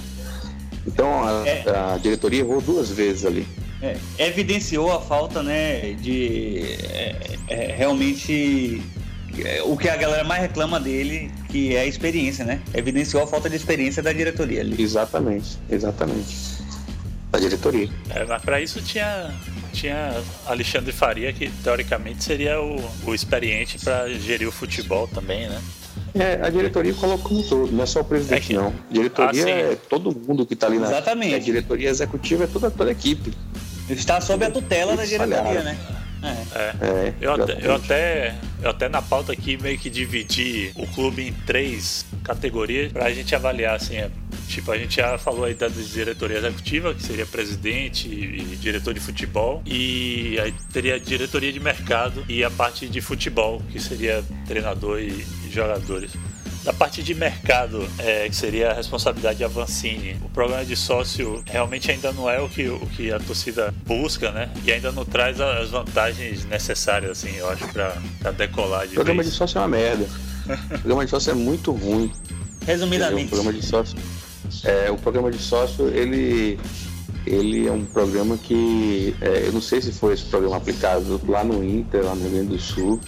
Então 0.85 1.23
a, 1.23 1.47
é, 1.47 1.63
a 1.69 1.97
diretoria 1.97 2.41
errou 2.41 2.59
duas 2.59 2.89
vezes 2.89 3.25
ali. 3.25 3.47
É, 3.83 3.97
evidenciou 4.17 4.93
a 4.93 5.01
falta, 5.01 5.43
né, 5.43 5.91
de 5.99 6.77
é, 6.89 7.37
é 7.49 7.75
realmente 7.75 8.81
é, 9.43 9.61
o 9.63 9.75
que 9.75 9.89
a 9.89 9.97
galera 9.97 10.23
mais 10.23 10.41
reclama 10.41 10.79
dele, 10.79 11.29
que 11.49 11.75
é 11.75 11.81
a 11.81 11.85
experiência, 11.85 12.45
né? 12.45 12.61
Evidenciou 12.73 13.23
a 13.23 13.27
falta 13.27 13.49
de 13.49 13.57
experiência 13.57 14.01
da 14.01 14.13
diretoria 14.13 14.61
ali. 14.61 14.81
Exatamente, 14.81 15.57
exatamente. 15.69 16.63
Da 17.29 17.39
diretoria. 17.39 17.89
É, 18.11 18.25
mas 18.25 18.41
para 18.41 18.61
isso 18.61 18.81
tinha 18.81 19.33
tinha 19.73 20.13
Alexandre 20.45 20.93
Faria, 20.93 21.33
que 21.33 21.49
teoricamente 21.63 22.23
seria 22.23 22.61
o, 22.61 22.79
o 23.05 23.13
experiente 23.13 23.79
para 23.79 24.07
gerir 24.13 24.47
o 24.47 24.51
futebol 24.51 25.07
também, 25.07 25.49
né? 25.49 25.61
É, 26.13 26.39
a 26.45 26.49
diretoria 26.49 26.93
coloca 26.93 27.23
como 27.23 27.41
todo, 27.43 27.71
não 27.71 27.83
é 27.83 27.87
só 27.87 28.01
o 28.01 28.03
presidente, 28.03 28.43
é 28.43 28.47
que... 28.47 28.53
não. 28.53 28.67
A 28.67 28.93
diretoria 28.93 29.45
ah, 29.45 29.49
é 29.49 29.75
todo 29.89 30.15
mundo 30.15 30.45
que 30.45 30.53
está 30.53 30.67
ali 30.67 30.77
na. 30.77 30.87
Exatamente. 30.87 31.33
A 31.33 31.39
diretoria 31.39 31.89
executiva 31.89 32.43
é 32.43 32.47
toda, 32.47 32.69
toda 32.69 32.89
a 32.89 32.93
equipe. 32.93 33.33
Está 33.89 34.21
sob 34.21 34.45
a 34.45 34.51
tutela 34.51 34.95
da 34.95 35.05
diretoria, 35.05 35.63
né? 35.63 35.77
É. 36.23 36.85
é. 36.85 37.13
eu, 37.19 37.33
até, 37.33 37.57
eu, 37.61 37.75
até, 37.75 38.35
eu 38.61 38.69
até 38.69 38.87
na 38.87 39.01
pauta 39.01 39.33
aqui 39.33 39.57
meio 39.61 39.77
que 39.77 39.89
dividi 39.89 40.71
o 40.75 40.87
clube 40.87 41.27
em 41.27 41.33
três 41.45 42.05
categorias 42.23 42.93
para 42.93 43.05
a 43.05 43.13
gente 43.13 43.35
avaliar 43.35 43.75
assim. 43.75 43.97
É, 43.97 44.09
tipo, 44.47 44.71
a 44.71 44.77
gente 44.77 44.95
já 44.95 45.17
falou 45.17 45.43
aí 45.43 45.53
da 45.53 45.67
diretoria 45.67 46.37
executiva, 46.37 46.93
que 46.93 47.03
seria 47.03 47.25
presidente 47.25 48.07
e 48.07 48.55
diretor 48.55 48.93
de 48.93 49.01
futebol, 49.01 49.61
e 49.65 50.39
aí 50.39 50.53
teria 50.71 50.95
a 50.95 50.99
diretoria 50.99 51.51
de 51.51 51.59
mercado 51.59 52.23
e 52.29 52.43
a 52.43 52.49
parte 52.49 52.87
de 52.87 53.01
futebol, 53.01 53.61
que 53.69 53.79
seria 53.79 54.23
treinador 54.47 54.99
e 54.99 55.25
jogadores. 55.51 56.11
Da 56.63 56.71
parte 56.71 57.03
de 57.03 57.13
mercado, 57.13 57.85
é, 57.97 58.29
que 58.29 58.35
seria 58.35 58.71
a 58.71 58.73
responsabilidade 58.73 59.39
de 59.39 59.43
Avancini, 59.43 60.15
o 60.23 60.29
programa 60.29 60.63
de 60.63 60.77
sócio 60.77 61.43
realmente 61.45 61.91
ainda 61.91 62.13
não 62.13 62.29
é 62.29 62.39
o 62.39 62.47
que, 62.47 62.69
o 62.69 62.79
que 62.87 63.11
a 63.11 63.19
torcida 63.19 63.73
busca, 63.85 64.31
né? 64.31 64.49
E 64.63 64.71
ainda 64.71 64.89
não 64.91 65.03
traz 65.03 65.41
as 65.41 65.69
vantagens 65.69 66.45
necessárias, 66.45 67.11
assim, 67.11 67.35
eu 67.35 67.49
acho, 67.49 67.67
para 67.67 68.31
decolar 68.31 68.87
de 68.87 68.93
O 68.93 68.95
programa 68.95 69.21
vez. 69.23 69.33
de 69.33 69.37
sócio 69.37 69.57
é 69.57 69.61
uma 69.61 69.67
merda. 69.67 70.05
o 70.45 70.79
programa 70.79 71.03
de 71.03 71.11
sócio 71.11 71.31
é 71.31 71.33
muito 71.33 71.71
ruim. 71.73 72.09
Resumidamente. 72.65 73.25
O 73.25 73.29
programa 73.29 73.53
de 73.53 73.65
sócio, 73.65 73.97
é, 74.63 74.89
o 74.89 74.97
programa 74.97 75.31
de 75.31 75.39
sócio, 75.39 75.89
ele 75.89 76.57
ele 77.25 77.67
é 77.67 77.71
um 77.71 77.85
programa 77.85 78.37
que 78.37 79.15
é, 79.21 79.47
eu 79.47 79.53
não 79.53 79.61
sei 79.61 79.81
se 79.81 79.91
foi 79.91 80.13
esse 80.13 80.25
programa 80.25 80.57
aplicado 80.57 81.19
lá 81.27 81.43
no 81.43 81.63
Inter, 81.63 82.03
lá 82.03 82.15
no 82.15 82.21
Rio 82.21 82.31
Grande 82.31 82.49
do 82.49 82.59
Sul. 82.59 82.99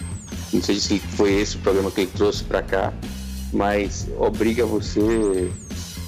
Não 0.52 0.62
sei 0.62 0.76
se 0.78 0.98
foi 0.98 1.34
esse 1.34 1.56
o 1.56 1.58
programa 1.60 1.90
que 1.90 2.02
ele 2.02 2.10
trouxe 2.14 2.42
para 2.44 2.62
cá, 2.62 2.92
mas 3.52 4.06
obriga 4.18 4.64
você 4.66 5.50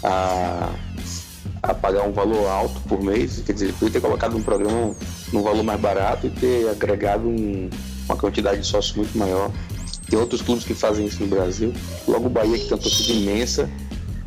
a, 0.02 0.70
a 1.62 1.74
pagar 1.74 2.02
um 2.02 2.12
valor 2.12 2.46
alto 2.46 2.80
por 2.82 3.02
mês. 3.02 3.42
Quer 3.44 3.52
dizer, 3.52 3.72
podia 3.74 3.94
ter 3.94 4.00
colocado 4.00 4.36
um 4.36 4.42
programa 4.42 4.94
num 5.32 5.42
valor 5.42 5.62
mais 5.62 5.80
barato 5.80 6.26
e 6.26 6.30
ter 6.30 6.68
agregado 6.68 7.28
um, 7.28 7.70
uma 8.06 8.16
quantidade 8.16 8.60
de 8.60 8.66
sócios 8.66 8.96
muito 8.96 9.16
maior. 9.16 9.50
Tem 10.08 10.18
outros 10.18 10.40
clubes 10.40 10.64
que 10.64 10.74
fazem 10.74 11.06
isso 11.06 11.22
no 11.22 11.28
Brasil. 11.28 11.72
Logo 12.06 12.26
o 12.26 12.30
Bahia, 12.30 12.58
que 12.58 12.64
tem 12.64 12.72
uma 12.72 12.82
torcida 12.82 13.12
imensa, 13.12 13.68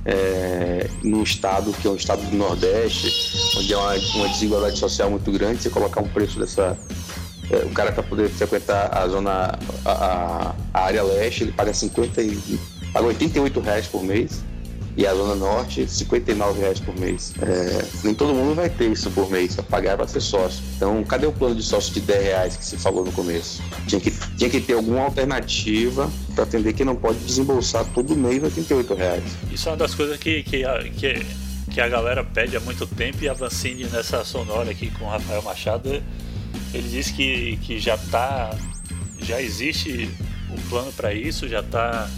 é, 0.06 0.88
estado 1.24 1.72
que 1.74 1.88
é 1.88 1.92
um 1.92 1.96
estado 1.96 2.22
do 2.24 2.36
Nordeste, 2.36 3.12
onde 3.58 3.74
há 3.74 3.80
uma, 3.80 3.96
uma 4.16 4.30
desigualdade 4.30 4.78
social 4.78 5.10
muito 5.10 5.32
grande, 5.32 5.62
você 5.62 5.70
colocar 5.70 6.02
um 6.02 6.08
preço 6.08 6.40
dessa. 6.40 6.78
É, 7.50 7.66
o 7.66 7.70
cara 7.72 7.92
para 7.92 8.04
poder 8.04 8.30
frequentar 8.30 8.96
a 8.96 9.08
zona, 9.08 9.60
a, 9.84 10.56
a, 10.74 10.82
área 10.82 11.04
leste, 11.04 11.44
ele 11.44 11.52
paga 11.52 11.74
50 11.74 12.22
e 12.22 12.60
paga 12.94 13.08
88 13.08 13.60
reais 13.60 13.88
por 13.88 14.04
mês 14.04 14.44
e 14.98 15.08
a 15.08 15.14
Zona 15.14 15.36
Norte 15.36 15.88
59 15.88 16.60
reais 16.60 16.80
por 16.80 16.98
mês. 17.00 17.34
É, 17.42 17.86
nem 18.04 18.14
todo 18.14 18.34
mundo 18.34 18.54
vai 18.56 18.70
ter 18.70 18.92
isso 18.92 19.10
por 19.12 19.30
mês, 19.30 19.56
para 19.56 19.64
pagar 19.64 19.98
para 19.98 20.08
ser 20.08 20.20
sócio. 20.20 20.64
Então, 20.76 21.04
cadê 21.04 21.26
o 21.26 21.32
plano 21.32 21.56
de 21.56 21.64
sócio 21.64 21.94
de 21.94 22.02
10 22.02 22.24
reais 22.24 22.58
que 22.58 22.66
você 22.66 22.78
falou 22.78 23.06
no 23.06 23.12
começo? 23.12 23.64
Tinha 23.88 24.02
que, 24.02 24.12
tinha 24.38 24.50
que 24.50 24.60
ter 24.60 24.74
alguma 24.74 25.02
alternativa 25.02 26.12
para 26.36 26.44
atender 26.44 26.74
que 26.74 26.84
não 26.84 26.96
pode 26.96 27.20
desembolsar 27.20 27.86
todo 27.94 28.16
mês 28.16 28.44
88 28.44 28.94
reais. 28.94 29.24
Isso 29.52 29.70
é 29.70 29.72
uma 29.72 29.78
das 29.78 29.96
coisas 29.96 30.18
que, 30.18 30.44
que, 30.44 30.64
que, 30.98 31.26
que 31.72 31.82
a 31.82 31.88
galera 31.88 32.24
pede 32.24 32.58
há 32.58 32.60
muito 32.60 32.86
tempo 32.86 33.24
e 33.24 33.30
a 33.30 33.34
Vancini 33.34 33.86
nessa 33.86 34.26
sonora 34.26 34.72
aqui 34.72 34.92
com 34.92 35.06
o 35.06 35.10
Rafael 35.10 35.42
Machado, 35.42 35.90
ele 36.74 36.90
disse 36.90 37.14
que, 37.14 37.58
que 37.58 37.80
já 37.80 37.98
tá 37.98 38.56
já 39.22 39.42
existe 39.42 40.10
um 40.50 40.70
plano 40.70 40.92
para 40.94 41.14
isso, 41.14 41.48
já 41.48 41.60
está 41.60 42.10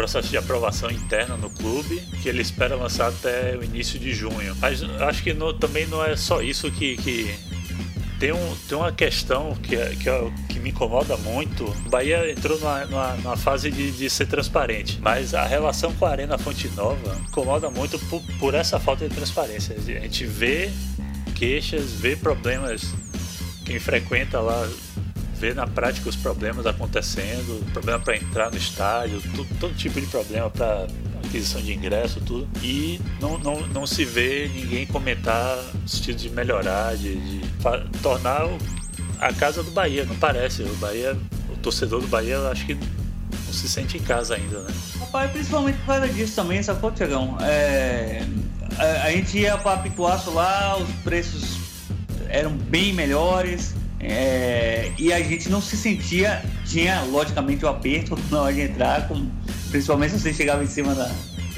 processo 0.00 0.30
de 0.30 0.38
aprovação 0.38 0.90
interna 0.90 1.36
no 1.36 1.50
clube, 1.50 2.00
que 2.22 2.28
ele 2.30 2.40
espera 2.40 2.74
lançar 2.74 3.08
até 3.08 3.54
o 3.54 3.62
início 3.62 3.98
de 3.98 4.14
junho. 4.14 4.56
Mas 4.58 4.82
acho 4.82 5.22
que 5.22 5.34
no, 5.34 5.52
também 5.52 5.86
não 5.86 6.02
é 6.02 6.16
só 6.16 6.40
isso 6.40 6.70
que, 6.70 6.96
que 6.96 7.34
tem, 8.18 8.32
um, 8.32 8.56
tem 8.66 8.78
uma 8.78 8.90
questão 8.90 9.54
que, 9.56 9.76
que, 9.96 10.08
é 10.08 10.30
que 10.48 10.58
me 10.58 10.70
incomoda 10.70 11.18
muito. 11.18 11.64
O 11.64 11.90
Bahia 11.90 12.30
entrou 12.30 12.58
numa, 12.58 12.86
numa, 12.86 13.12
numa 13.16 13.36
fase 13.36 13.70
de, 13.70 13.90
de, 13.90 14.08
ser 14.08 14.26
transparente, 14.26 14.98
mas 15.02 15.34
a 15.34 15.44
relação 15.44 15.92
com 15.92 16.06
a 16.06 16.10
Arena 16.10 16.38
Fonte 16.38 16.66
Nova 16.68 17.20
incomoda 17.28 17.68
muito 17.68 17.98
por, 17.98 18.22
por 18.38 18.54
essa 18.54 18.80
falta 18.80 19.06
de 19.06 19.14
transparência. 19.14 19.76
A 19.76 19.80
gente 19.80 20.24
vê 20.24 20.70
queixas, 21.34 21.92
vê 21.92 22.16
problemas. 22.16 22.94
Quem 23.66 23.78
frequenta 23.78 24.40
lá 24.40 24.66
vê 25.40 25.54
na 25.54 25.66
prática 25.66 26.08
os 26.08 26.16
problemas 26.16 26.66
acontecendo, 26.66 27.64
problema 27.72 27.98
para 27.98 28.16
entrar 28.16 28.50
no 28.50 28.58
estádio, 28.58 29.22
tudo, 29.34 29.48
todo 29.58 29.74
tipo 29.74 29.98
de 29.98 30.06
problema 30.06 30.50
para 30.50 30.86
aquisição 31.24 31.62
de 31.62 31.72
ingresso, 31.72 32.20
tudo. 32.20 32.46
E 32.62 33.00
não, 33.18 33.38
não, 33.38 33.66
não 33.68 33.86
se 33.86 34.04
vê 34.04 34.50
ninguém 34.54 34.86
comentar 34.86 35.58
o 35.84 35.88
sentido 35.88 36.18
de 36.18 36.28
melhorar, 36.28 36.94
de, 36.96 37.16
de 37.16 37.40
tornar 38.02 38.42
a 39.18 39.32
casa 39.32 39.62
do 39.62 39.70
Bahia, 39.70 40.04
não 40.04 40.16
parece. 40.16 40.62
O 40.62 40.74
Bahia, 40.76 41.16
o 41.48 41.56
torcedor 41.56 42.02
do 42.02 42.06
Bahia, 42.06 42.38
acho 42.50 42.66
que 42.66 42.74
não 42.74 43.52
se 43.52 43.66
sente 43.66 43.96
em 43.96 44.02
casa 44.02 44.34
ainda, 44.34 44.60
né? 44.60 44.74
Rapaz, 45.00 45.30
principalmente 45.30 45.78
por 45.78 45.86
causa 45.86 46.08
disso 46.08 46.36
também, 46.36 46.62
sacou, 46.62 46.92
Tiagão? 46.92 47.38
É, 47.40 48.26
a, 48.78 49.06
a 49.06 49.10
gente 49.12 49.38
ia 49.38 49.56
para 49.56 49.78
Pituaço 49.78 50.30
lá, 50.30 50.76
os 50.76 50.90
preços 51.02 51.58
eram 52.28 52.52
bem 52.52 52.92
melhores, 52.92 53.74
é, 54.00 54.92
e 54.98 55.12
a 55.12 55.22
gente 55.22 55.48
não 55.48 55.60
se 55.60 55.76
sentia, 55.76 56.42
tinha 56.64 57.02
logicamente 57.02 57.64
o 57.64 57.68
aperto 57.68 58.18
na 58.30 58.40
hora 58.42 58.52
de 58.52 58.62
entrar, 58.62 59.08
principalmente 59.70 60.12
se 60.12 60.20
você 60.20 60.32
chegava 60.32 60.64
em 60.64 60.66
cima 60.66 60.94
da, 60.94 61.10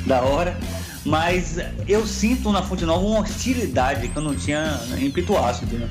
da 0.06 0.22
hora. 0.22 0.58
Mas 1.04 1.58
eu 1.88 2.06
sinto 2.06 2.52
na 2.52 2.62
Fonte 2.62 2.84
Nova 2.84 3.04
uma 3.04 3.20
hostilidade 3.20 4.08
que 4.08 4.16
eu 4.16 4.22
não 4.22 4.34
tinha 4.34 4.80
em 4.98 5.10
Pituaço, 5.10 5.64
entendeu? 5.64 5.88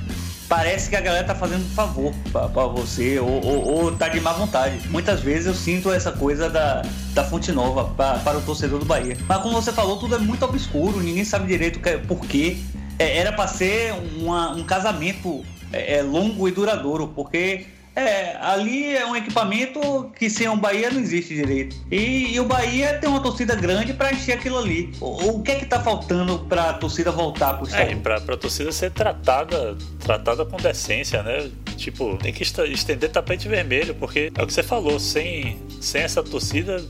Parece 0.48 0.90
que 0.90 0.96
a 0.98 1.02
galera 1.02 1.26
tá 1.26 1.34
fazendo 1.34 1.66
um 1.66 1.70
favor 1.70 2.14
para 2.32 2.68
você 2.68 3.20
ou, 3.20 3.46
ou, 3.46 3.72
ou, 3.72 3.92
tá 3.96 4.10
de 4.10 4.20
má 4.20 4.34
vontade. 4.34 4.88
Muitas 4.90 5.22
vezes 5.22 5.48
eu 5.48 5.54
sinto 5.54 5.92
essa 5.92 6.12
coisa 6.12 6.50
da, 6.50 6.82
da 7.14 7.24
Fonte 7.24 7.52
Nova 7.54 7.86
pra, 7.86 8.20
para 8.20 8.38
o 8.38 8.42
torcedor 8.42 8.80
do 8.80 8.86
Bahia. 8.86 9.18
Mas 9.28 9.42
como 9.42 9.54
você 9.54 9.72
falou, 9.72 9.98
tudo 9.98 10.16
é 10.16 10.18
muito 10.18 10.44
obscuro, 10.44 11.00
ninguém 11.00 11.24
sabe 11.24 11.48
direito 11.48 11.80
por 12.06 12.20
quê. 12.26 12.58
É, 13.00 13.18
era 13.18 13.32
para 13.32 13.48
ser 13.48 13.94
uma, 14.18 14.52
um 14.52 14.64
casamento 14.64 15.44
é, 15.72 15.98
é, 15.98 16.02
longo 16.02 16.48
e 16.48 16.52
duradouro, 16.52 17.08
porque 17.10 17.66
é, 17.96 18.38
ali 18.38 18.96
é 18.96 19.06
um 19.06 19.16
equipamento 19.16 20.12
que 20.18 20.30
sem 20.30 20.48
o 20.48 20.56
Bahia 20.56 20.90
não 20.90 21.02
existe 21.02 21.36
direito. 21.36 21.76
E, 21.92 22.34
e 22.34 22.40
o 22.40 22.46
Bahia 22.46 22.98
tem 23.00 23.10
uma 23.10 23.20
torcida 23.20 23.54
grande 23.54 23.94
para 23.94 24.14
encher 24.14 24.34
aquilo 24.34 24.58
ali. 24.58 24.94
O, 25.02 25.32
o, 25.32 25.44
que 25.44 25.52
é 25.52 25.56
que 25.56 25.66
tá 25.66 25.80
faltando 25.82 26.40
para 26.40 26.70
a 26.70 26.74
torcida 26.74 27.12
voltar 27.12 27.56
pro 27.56 27.68
estádio? 27.68 27.98
É, 27.98 28.00
para 28.00 28.16
a 28.16 28.38
torcida 28.38 28.72
ser 28.72 28.92
tratada, 28.92 29.78
tratada 30.00 30.46
com 30.46 30.58
decência, 30.58 31.22
né? 31.22 31.50
Tipo, 31.76 32.18
tem 32.18 32.32
que 32.32 32.44
estender 32.44 33.10
tapete 33.10 33.50
vermelho, 33.50 33.94
porque 33.96 34.32
é 34.36 34.44
o 34.44 34.48
que 34.48 34.54
você 34.54 34.64
falou, 34.64 35.00
sem, 35.00 35.58
sem 35.82 36.02
essa 36.02 36.24
torcida 36.24 36.82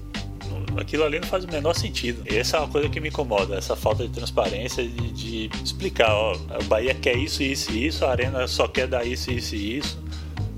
aquilo 0.77 1.03
ali 1.03 1.19
não 1.19 1.27
faz 1.27 1.43
o 1.43 1.47
menor 1.47 1.73
sentido. 1.73 2.23
E 2.29 2.37
essa 2.37 2.57
é 2.57 2.59
uma 2.59 2.69
coisa 2.69 2.89
que 2.89 2.99
me 2.99 3.09
incomoda, 3.09 3.55
essa 3.55 3.75
falta 3.75 4.07
de 4.07 4.13
transparência 4.13 4.83
de, 4.87 5.47
de 5.47 5.63
explicar, 5.63 6.13
ó, 6.13 6.35
o 6.35 6.63
Bahia 6.65 6.93
quer 6.93 7.15
isso, 7.15 7.43
isso 7.43 7.71
e 7.71 7.87
isso, 7.87 8.05
a 8.05 8.11
Arena 8.11 8.47
só 8.47 8.67
quer 8.67 8.87
dar 8.87 9.05
isso, 9.05 9.31
isso 9.31 9.55
e 9.55 9.77
isso. 9.77 9.99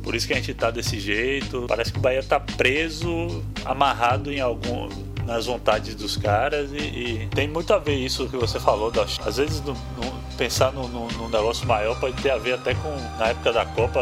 Por 0.04 0.14
isso 0.14 0.28
que 0.28 0.34
a 0.34 0.36
gente 0.36 0.54
tá 0.54 0.70
desse 0.70 1.00
jeito. 1.00 1.66
Parece 1.68 1.94
que 1.94 1.98
o 1.98 2.02
Bahia 2.02 2.22
tá 2.22 2.38
preso, 2.38 3.42
amarrado 3.64 4.32
em 4.32 4.42
algum 4.42 4.90
nas 5.26 5.46
vontades 5.46 5.96
dos 5.96 6.18
caras 6.18 6.70
e, 6.74 6.78
e, 6.78 7.28
tem 7.34 7.48
muito 7.48 7.74
a 7.74 7.80
ver 7.80 7.96
isso 7.96 8.28
que 8.28 8.36
você 8.36 8.60
falou. 8.60 8.92
Das, 8.92 9.18
às 9.26 9.38
vezes 9.38 9.62
no, 9.62 9.74
no, 9.74 10.14
pensar 10.38 10.72
num 10.74 11.30
negócio 11.30 11.66
maior 11.68 11.98
pode 12.00 12.22
ter 12.22 12.32
a 12.32 12.38
ver 12.38 12.54
até 12.54 12.74
com 12.76 12.90
na 13.18 13.28
época 13.28 13.54
da 13.54 13.66
Copa, 13.66 14.02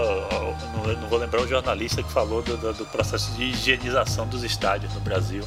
não, 0.76 0.94
não 0.94 1.10
vou 1.10 1.20
lembrar 1.20 1.42
o 1.42 1.48
jornalista 1.48 2.02
que 2.02 2.12
falou 2.12 2.42
do, 2.42 2.58
do, 2.58 2.74
do 2.74 2.86
processo 2.86 3.32
de 3.34 3.44
higienização 3.44 4.28
dos 4.28 4.44
estádios 4.44 4.94
no 4.94 5.02
Brasil. 5.02 5.44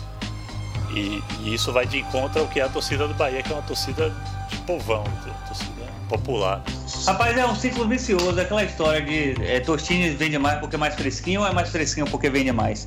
E, 0.94 1.22
e, 1.40 1.54
isso 1.54 1.72
vai 1.72 1.86
de 1.86 1.98
encontro 1.98 2.40
ao 2.40 2.48
que 2.48 2.60
é 2.60 2.62
a 2.62 2.68
torcida 2.68 3.08
do 3.08 3.14
Bahia, 3.14 3.42
que 3.42 3.52
é 3.52 3.56
uma 3.56 3.62
torcida 3.62 4.14
de 4.48 4.56
povão, 4.58 5.04
torcida 5.48 5.84
popular. 6.08 6.62
Rapaz, 7.06 7.36
é 7.36 7.46
um 7.46 7.54
ciclo 7.54 7.88
vicioso, 7.88 8.40
aquela 8.40 8.64
história 8.64 9.00
de 9.02 9.34
é, 9.44 9.60
Tostines 9.60 10.14
vende 10.16 10.38
mais 10.38 10.58
porque 10.60 10.76
é 10.76 10.78
mais 10.78 10.94
fresquinho 10.94 11.40
ou 11.40 11.46
é 11.46 11.52
mais 11.52 11.70
fresquinho 11.70 12.06
porque 12.06 12.30
vende 12.30 12.52
mais? 12.52 12.86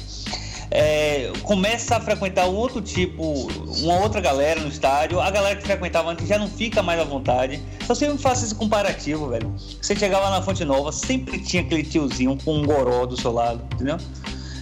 É, 0.70 1.32
começa 1.44 1.96
a 1.96 2.00
frequentar 2.00 2.46
outro 2.46 2.82
tipo, 2.82 3.48
uma 3.82 4.02
outra 4.02 4.20
galera 4.20 4.60
no 4.60 4.68
estádio, 4.68 5.20
a 5.20 5.32
galera 5.32 5.56
que 5.56 5.64
frequentava 5.64 6.12
antes 6.12 6.28
já 6.28 6.38
não 6.38 6.48
fica 6.48 6.84
mais 6.84 7.00
à 7.00 7.04
vontade. 7.06 7.62
Eu 7.88 7.96
sempre 7.96 8.18
faço 8.18 8.44
esse 8.44 8.54
comparativo, 8.54 9.30
velho. 9.30 9.54
Você 9.82 9.96
chegava 9.96 10.30
na 10.30 10.42
Fonte 10.42 10.66
Nova, 10.66 10.92
sempre 10.92 11.40
tinha 11.40 11.62
aquele 11.62 11.84
tiozinho 11.84 12.38
com 12.44 12.58
um 12.58 12.66
goró 12.66 13.06
do 13.06 13.20
seu 13.20 13.32
lado, 13.32 13.62
entendeu? 13.76 13.98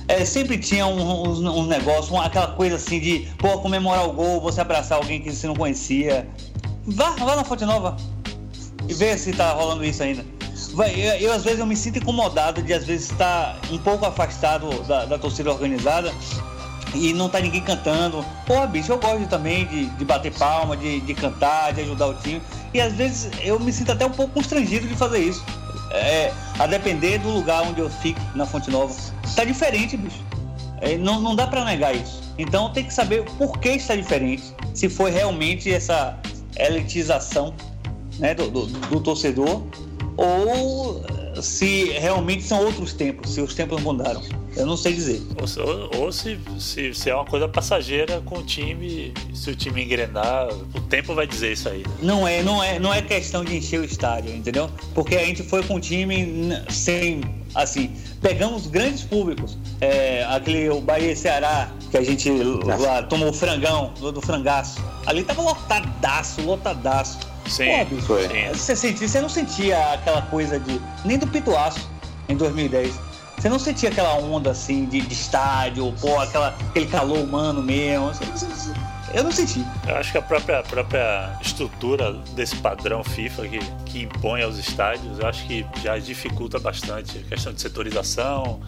É, 0.07 0.23
sempre 0.23 0.57
tinha 0.57 0.85
um, 0.85 1.29
um, 1.29 1.59
um 1.59 1.65
negócio, 1.65 2.13
uma, 2.13 2.25
aquela 2.25 2.47
coisa 2.47 2.75
assim 2.75 2.99
de, 2.99 3.27
pô, 3.37 3.59
comemorar 3.59 4.07
o 4.07 4.13
gol, 4.13 4.41
você 4.41 4.61
abraçar 4.61 4.97
alguém 4.97 5.21
que 5.21 5.31
você 5.31 5.47
não 5.47 5.55
conhecia. 5.55 6.27
Vá, 6.85 7.11
vá 7.11 7.35
na 7.35 7.43
Fonte 7.43 7.65
Nova 7.65 7.97
e 8.87 8.93
vê 8.93 9.17
se 9.17 9.33
tá 9.33 9.51
rolando 9.51 9.83
isso 9.83 10.03
ainda. 10.03 10.23
Vai, 10.73 10.91
eu, 10.93 11.13
eu, 11.15 11.33
às 11.33 11.43
vezes 11.43 11.59
eu 11.59 11.65
me 11.65 11.75
sinto 11.75 11.99
incomodado 11.99 12.61
de 12.61 12.73
às 12.73 12.85
vezes 12.85 13.11
estar 13.11 13.59
um 13.71 13.77
pouco 13.77 14.05
afastado 14.05 14.69
da, 14.83 15.05
da 15.05 15.17
torcida 15.17 15.51
organizada 15.51 16.13
e 16.93 17.13
não 17.13 17.27
tá 17.27 17.39
ninguém 17.39 17.61
cantando. 17.61 18.23
Porra, 18.45 18.67
bicho, 18.67 18.91
eu 18.91 18.99
gosto 18.99 19.27
também 19.27 19.65
de, 19.67 19.85
de 19.87 20.05
bater 20.05 20.31
palma, 20.33 20.77
de, 20.77 21.01
de 21.01 21.13
cantar, 21.13 21.73
de 21.73 21.81
ajudar 21.81 22.07
o 22.07 22.13
time. 22.15 22.41
E 22.73 22.79
às 22.79 22.93
vezes 22.93 23.29
eu 23.41 23.59
me 23.59 23.71
sinto 23.71 23.91
até 23.91 24.05
um 24.05 24.11
pouco 24.11 24.33
constrangido 24.33 24.87
de 24.87 24.95
fazer 24.95 25.19
isso. 25.19 25.43
É, 25.95 26.33
a 26.59 26.67
depender 26.67 27.19
do 27.19 27.29
lugar 27.29 27.63
onde 27.63 27.79
eu 27.79 27.89
fico 27.89 28.19
na 28.35 28.45
Fonte 28.45 28.69
Nova. 28.69 28.93
Tá 29.35 29.43
diferente, 29.43 29.97
bicho. 29.97 30.23
É, 30.81 30.97
não, 30.97 31.19
não 31.19 31.35
dá 31.35 31.47
para 31.47 31.63
negar 31.65 31.95
isso. 31.95 32.21
Então 32.37 32.71
tem 32.71 32.83
que 32.83 32.93
saber 32.93 33.23
por 33.37 33.59
que 33.59 33.69
está 33.69 33.95
diferente. 33.95 34.43
Se 34.73 34.89
foi 34.89 35.11
realmente 35.11 35.71
essa 35.71 36.17
elitização 36.57 37.53
né, 38.19 38.33
do, 38.33 38.49
do, 38.49 38.65
do 38.65 38.99
torcedor 38.99 39.63
ou 40.17 41.03
se 41.41 41.85
realmente 41.89 42.43
são 42.43 42.63
outros 42.63 42.93
tempos, 42.93 43.33
se 43.33 43.41
os 43.41 43.53
tempos 43.53 43.81
mudaram. 43.81 44.21
Eu 44.55 44.65
não 44.65 44.77
sei 44.77 44.93
dizer. 44.93 45.21
Ou, 45.59 46.01
ou 46.01 46.11
se, 46.11 46.39
se, 46.59 46.93
se, 46.93 47.09
é 47.09 47.15
uma 47.15 47.25
coisa 47.25 47.47
passageira 47.47 48.21
com 48.21 48.39
o 48.39 48.43
time, 48.43 49.13
se 49.33 49.49
o 49.49 49.55
time 49.55 49.83
engrenar, 49.83 50.47
o 50.73 50.81
tempo 50.81 51.13
vai 51.13 51.27
dizer 51.27 51.53
isso 51.53 51.67
aí. 51.67 51.83
Não 52.01 52.27
é, 52.27 52.41
não 52.41 52.63
é, 52.63 52.79
não 52.79 52.93
é 52.93 53.01
questão 53.01 53.43
de 53.43 53.57
encher 53.57 53.81
o 53.81 53.83
estádio, 53.83 54.33
entendeu? 54.33 54.69
Porque 54.93 55.15
a 55.15 55.25
gente 55.25 55.43
foi 55.43 55.61
com 55.63 55.75
o 55.75 55.79
time 55.79 56.53
sem, 56.69 57.21
assim, 57.53 57.91
pegamos 58.21 58.67
grandes 58.67 59.03
públicos. 59.03 59.57
É, 59.81 60.25
aquele 60.29 60.69
o 60.69 60.79
Bahia 60.79 61.11
e 61.11 61.15
Ceará, 61.15 61.69
que 61.91 61.97
a 61.97 62.03
gente 62.03 62.31
lá 62.63 63.03
tomou 63.03 63.29
o 63.29 63.33
frangão 63.33 63.93
do, 63.99 64.11
do 64.11 64.21
frangaço. 64.21 64.81
Ali 65.05 65.23
tava 65.23 65.41
lotadaço, 65.41 66.41
lotadaço. 66.41 67.34
Sim, 67.47 67.65
Pô, 67.89 68.01
foi. 68.01 68.27
Você, 68.53 68.75
sentia, 68.75 69.07
você 69.07 69.21
não 69.21 69.29
sentia 69.29 69.93
aquela 69.93 70.21
coisa 70.23 70.59
de. 70.59 70.81
Nem 71.03 71.17
do 71.17 71.27
Pituaço 71.27 71.89
em 72.27 72.35
2010. 72.35 72.99
Você 73.37 73.49
não 73.49 73.59
sentia 73.59 73.89
aquela 73.89 74.15
onda 74.15 74.51
assim 74.51 74.85
de, 74.85 75.01
de 75.01 75.13
estádio, 75.13 75.93
pô, 76.01 76.19
aquela, 76.19 76.55
aquele 76.69 76.87
calor 76.87 77.19
humano 77.19 77.61
mesmo. 77.61 78.07
Você, 78.07 78.73
eu 79.13 79.23
não 79.23 79.31
senti. 79.31 79.63
Eu 79.87 79.95
acho 79.95 80.11
que 80.11 80.17
a 80.17 80.21
própria, 80.21 80.59
a 80.59 80.63
própria 80.63 81.37
estrutura 81.41 82.13
desse 82.33 82.55
padrão 82.57 83.03
FIFA 83.03 83.47
que, 83.47 83.59
que 83.85 84.03
impõe 84.03 84.41
aos 84.41 84.57
estádios, 84.57 85.19
eu 85.19 85.27
acho 85.27 85.45
que 85.47 85.65
já 85.83 85.97
dificulta 85.97 86.59
bastante. 86.59 87.19
A 87.19 87.29
questão 87.29 87.53
de 87.53 87.61
setorização, 87.61 88.59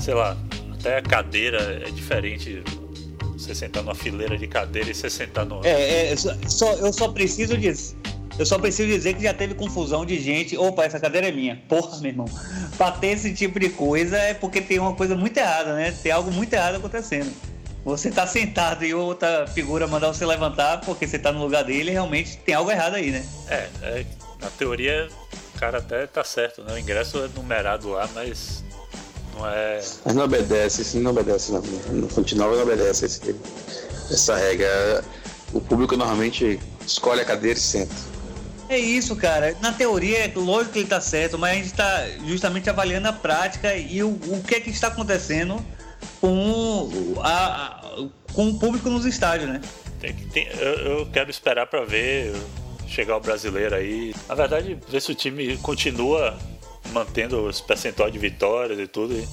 sei 0.00 0.14
lá, 0.14 0.36
até 0.72 0.98
a 0.98 1.02
cadeira 1.02 1.82
é 1.86 1.90
diferente 1.90 2.62
você 3.50 3.66
sentar 3.66 3.82
numa 3.82 3.94
fileira 3.94 4.36
de 4.36 4.46
cadeira 4.46 4.90
e 4.90 4.94
você 4.94 5.10
sentar 5.10 5.44
no. 5.44 5.64
É, 5.64 6.12
é 6.12 6.16
só, 6.16 6.72
eu 6.74 6.92
só 6.92 7.08
preciso 7.08 7.56
dizer. 7.56 7.96
Eu 8.38 8.46
só 8.46 8.58
preciso 8.58 8.88
dizer 8.88 9.14
que 9.14 9.22
já 9.22 9.34
teve 9.34 9.54
confusão 9.54 10.06
de 10.06 10.18
gente. 10.18 10.56
Opa, 10.56 10.84
essa 10.84 10.98
cadeira 10.98 11.28
é 11.28 11.32
minha. 11.32 11.62
Porra, 11.68 11.98
meu 11.98 12.10
irmão. 12.10 12.26
Pra 12.78 12.90
ter 12.90 13.08
esse 13.08 13.34
tipo 13.34 13.60
de 13.60 13.68
coisa 13.68 14.16
é 14.16 14.32
porque 14.32 14.62
tem 14.62 14.78
uma 14.78 14.94
coisa 14.94 15.14
muito 15.14 15.36
errada, 15.36 15.74
né? 15.74 15.94
Tem 16.02 16.10
algo 16.10 16.30
muito 16.32 16.52
errado 16.54 16.76
acontecendo. 16.76 17.30
Você 17.84 18.10
tá 18.10 18.26
sentado 18.26 18.84
e 18.84 18.94
outra 18.94 19.46
figura 19.46 19.86
mandar 19.86 20.08
você 20.08 20.24
levantar 20.24 20.80
porque 20.80 21.06
você 21.06 21.18
tá 21.18 21.32
no 21.32 21.40
lugar 21.40 21.64
dele, 21.64 21.90
realmente 21.90 22.36
tem 22.38 22.54
algo 22.54 22.70
errado 22.70 22.94
aí, 22.94 23.10
né? 23.10 23.26
É, 23.48 23.68
é 23.82 24.06
na 24.40 24.48
teoria 24.50 25.08
o 25.54 25.58
cara 25.58 25.78
até 25.78 26.06
tá 26.06 26.24
certo, 26.24 26.62
né? 26.62 26.74
O 26.74 26.78
ingresso 26.78 27.18
é 27.18 27.28
numerado 27.28 27.90
lá, 27.90 28.08
mas 28.14 28.64
não 29.40 29.48
é. 29.48 29.80
Mas 30.04 30.14
não 30.14 30.24
obedece, 30.24 30.84
sim, 30.84 31.00
não 31.00 31.10
obedece. 31.10 31.52
Não, 31.52 31.62
no 31.92 32.08
Fontenova 32.08 32.54
não 32.54 32.62
obedece 32.62 33.06
esse, 33.06 33.34
essa 34.10 34.36
regra. 34.36 35.02
O 35.52 35.60
público 35.60 35.96
normalmente 35.96 36.60
escolhe 36.86 37.22
a 37.22 37.24
cadeira 37.24 37.58
e 37.58 37.62
senta. 37.62 37.94
É 38.68 38.78
isso, 38.78 39.16
cara. 39.16 39.56
Na 39.60 39.72
teoria, 39.72 40.18
é 40.18 40.32
lógico 40.34 40.74
que 40.74 40.78
ele 40.80 40.88
tá 40.88 41.00
certo, 41.00 41.36
mas 41.36 41.50
a 41.50 41.54
gente 41.54 41.66
está 41.66 42.06
justamente 42.26 42.70
avaliando 42.70 43.08
a 43.08 43.12
prática 43.12 43.74
e 43.74 44.02
o, 44.02 44.10
o 44.10 44.42
que 44.46 44.54
é 44.54 44.60
que 44.60 44.70
está 44.70 44.88
acontecendo 44.88 45.64
com, 46.20 47.14
a, 47.18 47.28
a, 47.28 47.96
com 48.32 48.48
o 48.48 48.58
público 48.58 48.88
nos 48.88 49.04
estádios, 49.04 49.50
né? 49.50 49.60
Tem, 49.98 50.14
tem, 50.14 50.48
eu, 50.58 50.98
eu 50.98 51.06
quero 51.06 51.30
esperar 51.30 51.66
para 51.66 51.84
ver 51.84 52.32
chegar 52.86 53.16
o 53.16 53.20
brasileiro 53.20 53.74
aí. 53.74 54.14
Na 54.28 54.36
verdade, 54.36 54.78
ver 54.88 55.02
se 55.02 55.10
o 55.10 55.14
time 55.14 55.56
continua 55.58 56.38
mantendo 56.90 57.46
os 57.46 57.60
percentuais 57.60 58.12
de 58.12 58.18
vitórias 58.18 58.78
e 58.78 58.86
tudo. 58.86 59.14
E 59.14 59.26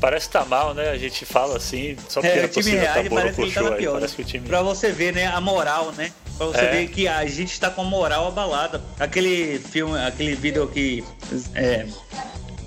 parece 0.00 0.26
que 0.26 0.32
tá 0.32 0.44
mal, 0.44 0.74
né? 0.74 0.90
A 0.90 0.98
gente 0.98 1.24
fala 1.24 1.56
assim, 1.56 1.96
só 2.08 2.20
porque 2.20 2.38
é, 2.38 2.44
a 2.44 2.48
torcida 2.48 2.86
tá 2.86 3.04
parece 3.10 3.42
que 3.42 3.52
tá 3.52 3.72
pior, 3.72 3.94
parece 3.94 4.14
que 4.14 4.22
o 4.22 4.24
time... 4.24 4.46
Pra 4.46 4.62
você 4.62 4.92
ver, 4.92 5.14
né, 5.14 5.26
a 5.26 5.40
moral, 5.40 5.92
né? 5.92 6.12
Pra 6.36 6.46
você 6.46 6.60
é. 6.60 6.70
ver 6.70 6.88
que 6.88 7.08
a 7.08 7.24
gente 7.26 7.58
tá 7.58 7.70
com 7.70 7.80
a 7.80 7.84
moral 7.84 8.28
abalada. 8.28 8.82
Aquele 9.00 9.58
filme, 9.58 9.98
aquele 9.98 10.34
vídeo 10.34 10.66
que 10.68 11.02
é, 11.54 11.86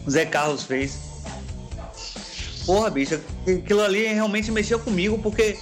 Zé 0.10 0.26
Carlos 0.26 0.64
fez. 0.64 0.98
Porra, 2.66 2.90
bicho, 2.90 3.20
aquilo 3.48 3.82
ali 3.82 4.08
realmente 4.08 4.52
mexeu 4.52 4.80
comigo, 4.80 5.20
porque, 5.20 5.58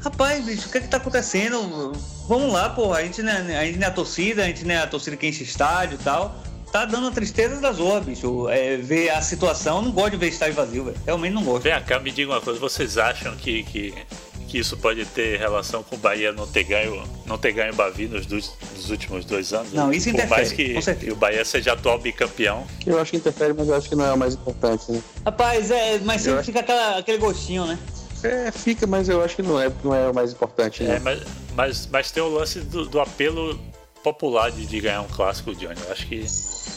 rapaz, 0.00 0.44
bicho, 0.44 0.68
o 0.68 0.72
que 0.72 0.78
é 0.78 0.80
que 0.80 0.88
tá 0.88 0.96
acontecendo? 0.96 1.92
Vamos 2.26 2.52
lá, 2.52 2.70
porra, 2.70 2.98
a 2.98 3.02
gente, 3.02 3.22
não 3.22 3.32
é, 3.32 3.58
a 3.58 3.64
gente 3.64 3.78
não 3.78 3.86
é 3.86 3.90
a 3.90 3.92
torcida, 3.92 4.42
a 4.44 4.46
gente 4.46 4.64
não 4.64 4.74
é 4.74 4.78
a 4.78 4.86
torcida 4.86 5.16
que 5.16 5.26
enche 5.26 5.44
estádio 5.44 5.98
e 6.00 6.02
tal 6.02 6.47
tá 6.72 6.84
dando 6.84 7.08
a 7.08 7.10
tristeza 7.10 7.60
das 7.60 7.80
horas, 7.80 8.04
bicho. 8.04 8.48
É, 8.48 8.76
ver 8.76 9.10
a 9.10 9.22
situação, 9.22 9.82
não 9.82 9.90
gosto 9.90 10.12
de 10.12 10.16
ver 10.18 10.28
estádio 10.28 10.54
vazio, 10.54 10.84
velho. 10.84 10.96
Realmente 11.04 11.32
não 11.32 11.44
gosto. 11.44 11.62
Vem 11.64 11.82
cá, 11.82 11.98
me 11.98 12.10
diga 12.10 12.32
uma 12.32 12.40
coisa, 12.40 12.58
vocês 12.60 12.98
acham 12.98 13.34
que, 13.36 13.62
que, 13.64 13.94
que 14.48 14.58
isso 14.58 14.76
pode 14.76 15.04
ter 15.06 15.38
relação 15.38 15.82
com 15.82 15.96
o 15.96 15.98
Bahia 15.98 16.32
não 16.32 16.46
ter 16.46 16.64
ganho, 16.64 17.02
não 17.26 17.38
ter 17.38 17.52
ganho 17.52 17.72
o 17.72 17.76
Bavi 17.76 18.06
nos, 18.06 18.26
dos, 18.26 18.52
nos 18.74 18.90
últimos 18.90 19.24
dois 19.24 19.52
anos? 19.52 19.72
Não, 19.72 19.92
isso 19.92 20.06
Por 20.10 20.14
interfere, 20.14 20.40
mais 20.40 20.52
que, 20.52 20.94
que, 20.94 21.10
o 21.10 21.16
Bahia 21.16 21.44
seja 21.44 21.72
atual 21.72 21.98
bicampeão. 21.98 22.66
Eu 22.86 22.98
acho 22.98 23.10
que 23.12 23.16
interfere, 23.16 23.52
mas 23.52 23.68
eu 23.68 23.74
acho 23.74 23.88
que 23.88 23.94
não 23.94 24.06
é 24.06 24.12
o 24.12 24.18
mais 24.18 24.34
importante, 24.34 24.92
né? 24.92 25.02
Rapaz, 25.24 25.70
é, 25.70 25.98
mas 25.98 26.22
sempre 26.22 26.40
eu 26.40 26.44
fica 26.44 26.60
acho... 26.60 26.70
aquela, 26.70 26.98
aquele 26.98 27.18
gostinho, 27.18 27.66
né? 27.66 27.78
É, 28.22 28.50
fica, 28.50 28.86
mas 28.86 29.08
eu 29.08 29.22
acho 29.22 29.36
que 29.36 29.42
não 29.42 29.60
é, 29.60 29.70
não 29.84 29.94
é 29.94 30.10
o 30.10 30.14
mais 30.14 30.32
importante. 30.32 30.82
Né? 30.82 30.96
É, 30.96 30.98
mas, 30.98 31.22
mas, 31.54 31.88
mas 31.90 32.10
tem 32.10 32.22
o 32.22 32.28
lance 32.28 32.60
do, 32.60 32.86
do 32.86 33.00
apelo 33.00 33.58
popular 34.02 34.50
de, 34.50 34.66
de, 34.66 34.80
ganhar 34.80 35.02
um 35.02 35.08
clássico, 35.08 35.54
Johnny. 35.54 35.80
Eu 35.84 35.92
acho 35.92 36.06
que. 36.06 36.24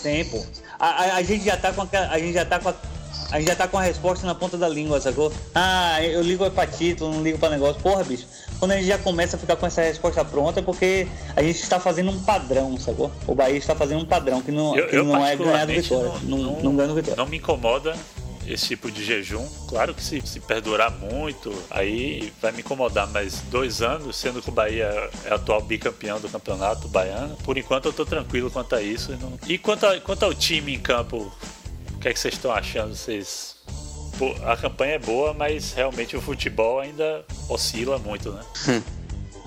Tem, 0.03 0.25
pô. 0.25 0.43
A, 0.79 0.87
a, 0.87 1.15
a, 1.15 1.23
gente 1.23 1.45
já 1.45 1.57
tá 1.57 1.71
com 1.71 1.81
a, 1.81 1.87
a 2.09 2.19
gente 2.19 2.33
já 2.33 2.45
tá 2.45 2.59
com 2.59 2.69
a, 2.69 2.75
a 3.31 3.39
gente 3.39 3.47
já 3.47 3.55
tá 3.55 3.67
com 3.67 3.77
a 3.77 3.81
resposta 3.81 4.25
na 4.25 4.35
ponta 4.35 4.57
da 4.57 4.67
língua, 4.67 4.99
sacou? 4.99 5.31
Ah, 5.55 6.03
eu 6.03 6.21
ligo 6.21 6.49
pra 6.51 6.67
título, 6.67 7.13
não 7.13 7.23
ligo 7.23 7.37
pra 7.37 7.49
negócio. 7.49 7.81
Porra, 7.81 8.03
bicho. 8.03 8.25
Quando 8.59 8.71
a 8.71 8.75
gente 8.75 8.87
já 8.87 8.97
começa 8.97 9.37
a 9.37 9.39
ficar 9.39 9.55
com 9.55 9.65
essa 9.65 9.81
resposta 9.81 10.23
pronta 10.23 10.59
é 10.59 10.63
porque 10.63 11.07
a 11.35 11.41
gente 11.41 11.61
está 11.61 11.79
fazendo 11.79 12.11
um 12.11 12.19
padrão, 12.19 12.77
sacou? 12.77 13.11
O 13.25 13.33
Bahia 13.33 13.57
está 13.57 13.73
fazendo 13.73 14.01
um 14.01 14.05
padrão 14.05 14.41
que 14.41 14.51
não, 14.51 14.75
eu, 14.75 14.87
que 14.87 14.95
eu 14.95 15.03
não 15.03 15.25
é 15.25 15.35
ganhar 15.35 15.65
Vitória. 15.65 16.11
Não, 16.23 16.37
não, 16.37 16.61
não, 16.61 16.73
não 16.73 16.95
Vitória. 16.95 17.15
Não 17.15 17.25
me 17.25 17.37
incomoda 17.37 17.95
esse 18.47 18.67
tipo 18.67 18.91
de 18.91 19.03
jejum. 19.03 19.47
Claro 19.67 19.93
que 19.93 20.03
se, 20.03 20.21
se 20.25 20.39
perdurar 20.39 20.91
muito, 20.91 21.53
aí 21.69 22.33
vai 22.41 22.51
me 22.51 22.59
incomodar, 22.59 23.07
mas 23.07 23.41
dois 23.49 23.81
anos, 23.81 24.15
sendo 24.15 24.41
que 24.41 24.49
o 24.49 24.51
Bahia 24.51 25.09
é 25.25 25.33
atual 25.33 25.61
bicampeão 25.61 26.19
do 26.19 26.29
campeonato 26.29 26.87
baiano, 26.87 27.35
por 27.37 27.57
enquanto 27.57 27.85
eu 27.85 27.93
tô 27.93 28.05
tranquilo 28.05 28.49
quanto 28.51 28.75
a 28.75 28.81
isso. 28.81 29.11
Não... 29.17 29.37
E 29.47 29.57
quanto, 29.57 29.85
a, 29.85 29.99
quanto 29.99 30.23
ao 30.23 30.33
time 30.33 30.75
em 30.75 30.79
campo, 30.79 31.31
o 31.93 31.99
que 31.99 32.09
é 32.09 32.13
que 32.13 32.19
vocês 32.19 32.33
estão 32.33 32.51
achando? 32.51 32.95
Vocês. 32.95 33.55
A 34.45 34.55
campanha 34.55 34.95
é 34.95 34.99
boa, 34.99 35.33
mas 35.33 35.73
realmente 35.73 36.15
o 36.15 36.21
futebol 36.21 36.79
ainda 36.79 37.25
oscila 37.49 37.97
muito, 37.97 38.31
né? 38.31 38.43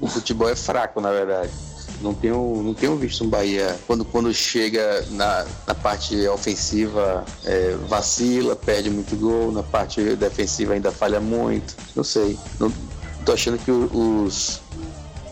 o 0.00 0.08
futebol 0.08 0.48
é 0.48 0.56
fraco, 0.56 1.00
na 1.00 1.12
verdade. 1.12 1.52
Não 2.00 2.12
tenho, 2.12 2.62
não 2.62 2.74
tenho 2.74 2.96
visto 2.96 3.24
um 3.24 3.28
Bahia 3.28 3.78
quando, 3.86 4.04
quando 4.04 4.32
chega 4.32 5.04
na, 5.10 5.46
na 5.66 5.74
parte 5.74 6.26
ofensiva 6.28 7.24
é, 7.44 7.76
vacila, 7.88 8.54
perde 8.56 8.90
muito 8.90 9.16
gol, 9.16 9.52
na 9.52 9.62
parte 9.62 10.16
defensiva 10.16 10.74
ainda 10.74 10.90
falha 10.90 11.20
muito. 11.20 11.76
Não 11.94 12.04
sei. 12.04 12.38
Não, 12.58 12.72
tô 13.24 13.32
achando 13.32 13.58
que 13.58 13.70
os, 13.70 14.60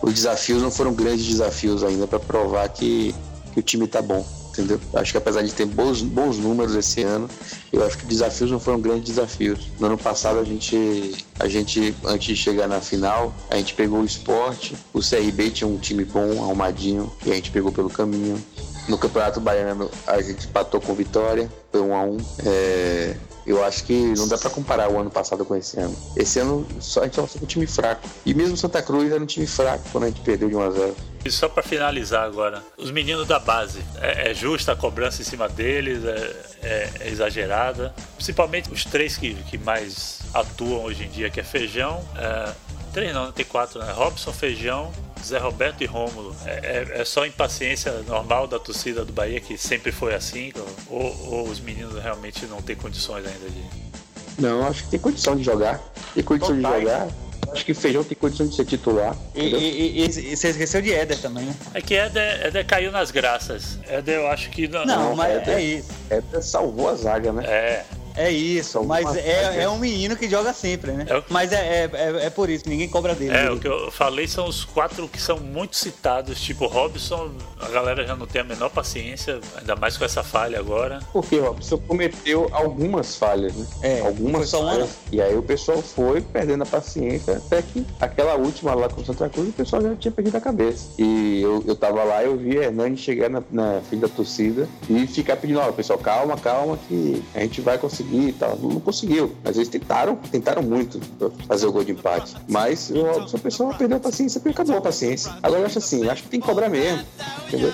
os 0.01 0.13
desafios 0.13 0.61
não 0.61 0.71
foram 0.71 0.93
grandes 0.93 1.25
desafios 1.25 1.83
ainda 1.83 2.07
para 2.07 2.19
provar 2.19 2.67
que, 2.69 3.13
que 3.53 3.59
o 3.59 3.63
time 3.63 3.87
tá 3.87 4.01
bom 4.01 4.25
entendeu? 4.53 4.79
Acho 4.93 5.11
que 5.11 5.17
apesar 5.17 5.41
de 5.41 5.51
ter 5.51 5.65
bons, 5.65 6.01
bons 6.01 6.37
números 6.37 6.75
esse 6.75 7.01
ano, 7.01 7.27
eu 7.71 7.83
acho 7.85 7.97
que 7.97 8.05
desafios 8.05 8.51
não 8.51 8.59
foram 8.59 8.79
grandes 8.79 9.03
desafios. 9.03 9.71
No 9.79 9.87
ano 9.87 9.97
passado 9.97 10.39
a 10.39 10.43
gente, 10.43 11.25
a 11.39 11.47
gente 11.47 11.93
antes 12.05 12.27
de 12.27 12.35
chegar 12.35 12.67
na 12.67 12.79
final, 12.79 13.33
a 13.49 13.57
gente 13.57 13.73
pegou 13.73 13.99
o 13.99 14.05
esporte, 14.05 14.75
o 14.93 14.99
CRB 14.99 15.49
tinha 15.49 15.67
um 15.67 15.77
time 15.77 16.05
bom, 16.05 16.43
arrumadinho, 16.43 17.11
e 17.25 17.31
a 17.31 17.35
gente 17.35 17.51
pegou 17.51 17.71
pelo 17.71 17.89
caminho. 17.89 18.41
No 18.87 18.97
Campeonato 18.97 19.39
Baiano 19.39 19.89
a 20.05 20.21
gente 20.21 20.47
empatou 20.47 20.81
com 20.81 20.93
vitória, 20.93 21.49
foi 21.71 21.81
um 21.81 21.95
a 21.95 22.03
um. 22.03 22.17
É, 22.45 23.15
eu 23.45 23.63
acho 23.63 23.83
que 23.83 23.93
não 24.17 24.27
dá 24.27 24.37
para 24.37 24.49
comparar 24.49 24.89
o 24.89 24.99
ano 24.99 25.09
passado 25.09 25.43
com 25.43 25.55
esse 25.55 25.77
ano. 25.79 25.95
Esse 26.15 26.39
ano 26.39 26.65
só, 26.79 27.01
a 27.01 27.03
gente 27.03 27.15
só 27.15 27.23
um 27.23 27.45
time 27.45 27.67
fraco. 27.67 28.07
E 28.25 28.33
mesmo 28.33 28.55
Santa 28.55 28.81
Cruz 28.81 29.11
era 29.11 29.21
um 29.21 29.25
time 29.25 29.45
fraco 29.45 29.83
quando 29.91 30.05
a 30.05 30.07
gente 30.07 30.21
perdeu 30.21 30.49
de 30.49 30.55
1 30.55 30.61
a 30.61 30.71
0 30.71 30.95
E 31.25 31.31
só 31.31 31.49
para 31.49 31.61
finalizar 31.61 32.23
agora, 32.23 32.63
os 32.77 32.91
meninos 32.91 33.27
da 33.27 33.39
base, 33.39 33.79
é, 34.01 34.31
é, 34.31 34.33
justa 34.33 34.71
a 34.71 34.75
cobrança 34.75 35.21
em 35.21 35.25
cima 35.25 35.49
deles? 35.49 36.03
É, 36.05 36.53
é, 36.61 36.89
é, 37.01 37.09
exagerada? 37.09 37.93
Principalmente 38.15 38.71
os 38.71 38.85
três 38.85 39.17
que, 39.17 39.33
que 39.33 39.57
mais 39.57 40.19
atuam 40.33 40.83
hoje 40.83 41.03
em 41.03 41.09
dia, 41.09 41.29
que 41.29 41.39
é 41.39 41.43
Feijão, 41.43 42.01
é, 42.15 42.53
três 42.93 43.13
não, 43.13 43.31
tem 43.31 43.43
quatro, 43.43 43.79
né? 43.79 43.91
Robson, 43.91 44.31
Feijão, 44.31 44.91
Zé 45.23 45.37
Roberto 45.39 45.81
e 45.81 45.85
Rômulo. 45.85 46.35
É, 46.45 46.51
é, 46.51 47.01
é, 47.01 47.05
só 47.05 47.25
impaciência 47.25 47.91
normal 48.07 48.47
da 48.47 48.59
torcida 48.59 49.03
do 49.03 49.11
Bahia, 49.11 49.39
que 49.41 49.57
sempre 49.57 49.91
foi 49.91 50.13
assim? 50.13 50.53
Ou, 50.89 51.31
ou 51.31 51.47
os 51.47 51.59
meninos 51.59 52.01
realmente 52.01 52.45
não 52.45 52.61
têm 52.61 52.75
condições 52.75 53.25
ainda 53.25 53.49
de. 53.49 54.41
Não, 54.41 54.65
acho 54.67 54.83
que 54.83 54.91
tem 54.91 54.99
condição 54.99 55.35
de 55.35 55.43
jogar. 55.43 55.81
Tem 56.13 56.23
condição 56.23 56.55
Total. 56.55 56.73
de 56.73 56.79
jogar. 56.81 57.07
Acho 57.51 57.65
que 57.65 57.73
Feijão 57.73 58.03
tem 58.03 58.17
condição 58.17 58.47
de 58.47 58.55
ser 58.55 58.65
titular. 58.65 59.15
E, 59.35 59.41
e, 59.41 59.99
e, 59.99 60.05
e, 60.05 60.35
você 60.35 60.49
esqueceu 60.49 60.81
de 60.81 60.91
Éder 60.91 61.19
também, 61.19 61.45
né? 61.45 61.55
É 61.73 61.81
que 61.81 61.93
Éder, 61.93 62.47
Éder 62.47 62.65
caiu 62.65 62.91
nas 62.91 63.11
graças. 63.11 63.77
Éder, 63.87 64.15
eu 64.15 64.27
acho 64.27 64.49
que. 64.49 64.67
Não, 64.67 64.85
não 64.85 65.15
mas 65.15 65.35
Éder, 65.35 65.57
é 65.57 65.61
isso. 65.61 65.89
Éder 66.09 66.41
salvou 66.41 66.89
a 66.89 66.95
zaga, 66.95 67.31
né? 67.31 67.45
É. 67.45 67.85
É 68.15 68.31
isso, 68.31 68.83
mas 68.83 69.15
é, 69.15 69.63
é 69.63 69.69
um 69.69 69.77
menino 69.77 70.15
que 70.15 70.29
joga 70.29 70.53
sempre, 70.53 70.91
né? 70.91 71.05
É 71.09 71.17
o... 71.17 71.23
Mas 71.29 71.51
é, 71.51 71.89
é, 71.91 72.25
é, 72.25 72.29
por 72.29 72.49
isso, 72.49 72.67
ninguém 72.67 72.87
cobra 72.87 73.15
dele. 73.15 73.35
É, 73.35 73.49
o 73.49 73.59
que 73.59 73.67
eu 73.67 73.91
falei 73.91 74.27
são 74.27 74.47
os 74.47 74.63
quatro 74.63 75.07
que 75.07 75.19
são 75.19 75.39
muito 75.39 75.75
citados, 75.75 76.39
tipo 76.39 76.67
Robson, 76.67 77.31
a 77.59 77.69
galera 77.69 78.05
já 78.05 78.15
não 78.15 78.27
tem 78.27 78.41
a 78.41 78.43
menor 78.43 78.69
paciência, 78.69 79.39
ainda 79.57 79.75
mais 79.75 79.97
com 79.97 80.05
essa 80.05 80.23
falha 80.23 80.59
agora. 80.59 80.99
Porque 81.11 81.39
Robson 81.39 81.77
cometeu 81.79 82.49
algumas 82.51 83.15
falhas, 83.15 83.53
né? 83.55 83.65
É, 83.81 83.99
algumas 84.01 84.51
falhas. 84.51 84.89
E 85.11 85.21
aí 85.21 85.35
o 85.35 85.43
pessoal 85.43 85.81
foi 85.81 86.21
perdendo 86.21 86.63
a 86.63 86.65
paciência 86.65 87.37
até 87.37 87.61
que 87.61 87.85
aquela 87.99 88.35
última 88.35 88.73
lá 88.73 88.89
com 88.89 89.01
o 89.01 89.05
Santa 89.05 89.29
Cruz, 89.29 89.49
o 89.49 89.53
pessoal 89.53 89.81
já 89.81 89.95
tinha 89.95 90.11
perdido 90.11 90.37
a 90.37 90.41
cabeça. 90.41 90.89
E 90.97 91.41
eu, 91.41 91.63
eu 91.65 91.75
tava 91.75 92.03
lá, 92.03 92.23
eu 92.23 92.37
vi 92.37 92.57
Hernani 92.57 92.97
chegar 92.97 93.29
na, 93.29 93.41
na 93.51 93.81
fila 93.89 94.03
da 94.03 94.09
torcida 94.09 94.67
e 94.89 95.07
ficar 95.07 95.37
pedindo, 95.37 95.59
ó, 95.59 95.71
pessoal, 95.71 95.97
calma, 95.97 96.37
calma, 96.37 96.77
que 96.87 97.23
a 97.33 97.39
gente 97.39 97.61
vai 97.61 97.77
conseguir 97.77 98.02
conseguir 98.03 98.29
e 98.29 98.33
tal. 98.33 98.57
Não 98.57 98.79
conseguiu. 98.79 99.31
Mas 99.43 99.55
eles 99.55 99.69
tentaram, 99.69 100.15
tentaram 100.15 100.61
muito 100.61 100.99
fazer 101.47 101.67
o 101.67 101.71
gol 101.71 101.83
de 101.83 101.91
empate. 101.91 102.35
Mas 102.47 102.89
o 102.89 103.01
Robson 103.01 103.37
Pessoa 103.37 103.73
perdeu 103.73 103.97
a 103.97 103.99
paciência 103.99 104.39
porque 104.39 104.53
acabou 104.53 104.77
a 104.77 104.81
paciência. 104.81 105.33
Agora 105.41 105.61
eu 105.61 105.65
acho 105.65 105.77
assim, 105.77 106.07
acho 106.09 106.23
que 106.23 106.29
tem 106.29 106.39
que 106.39 106.45
cobrar 106.45 106.69
mesmo. 106.69 107.03
Entendeu? 107.47 107.73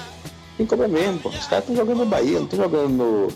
Tem 0.57 0.65
que 0.65 0.69
cobrar 0.69 0.87
mesmo, 0.87 1.19
pô. 1.19 1.29
Os 1.29 1.47
caras 1.47 1.63
estão 1.63 1.75
jogando 1.75 1.99
no 1.99 2.05
Bahia, 2.05 2.37
não 2.37 2.45
estão 2.45 2.59
jogando 2.59 2.89
no, 2.89 3.27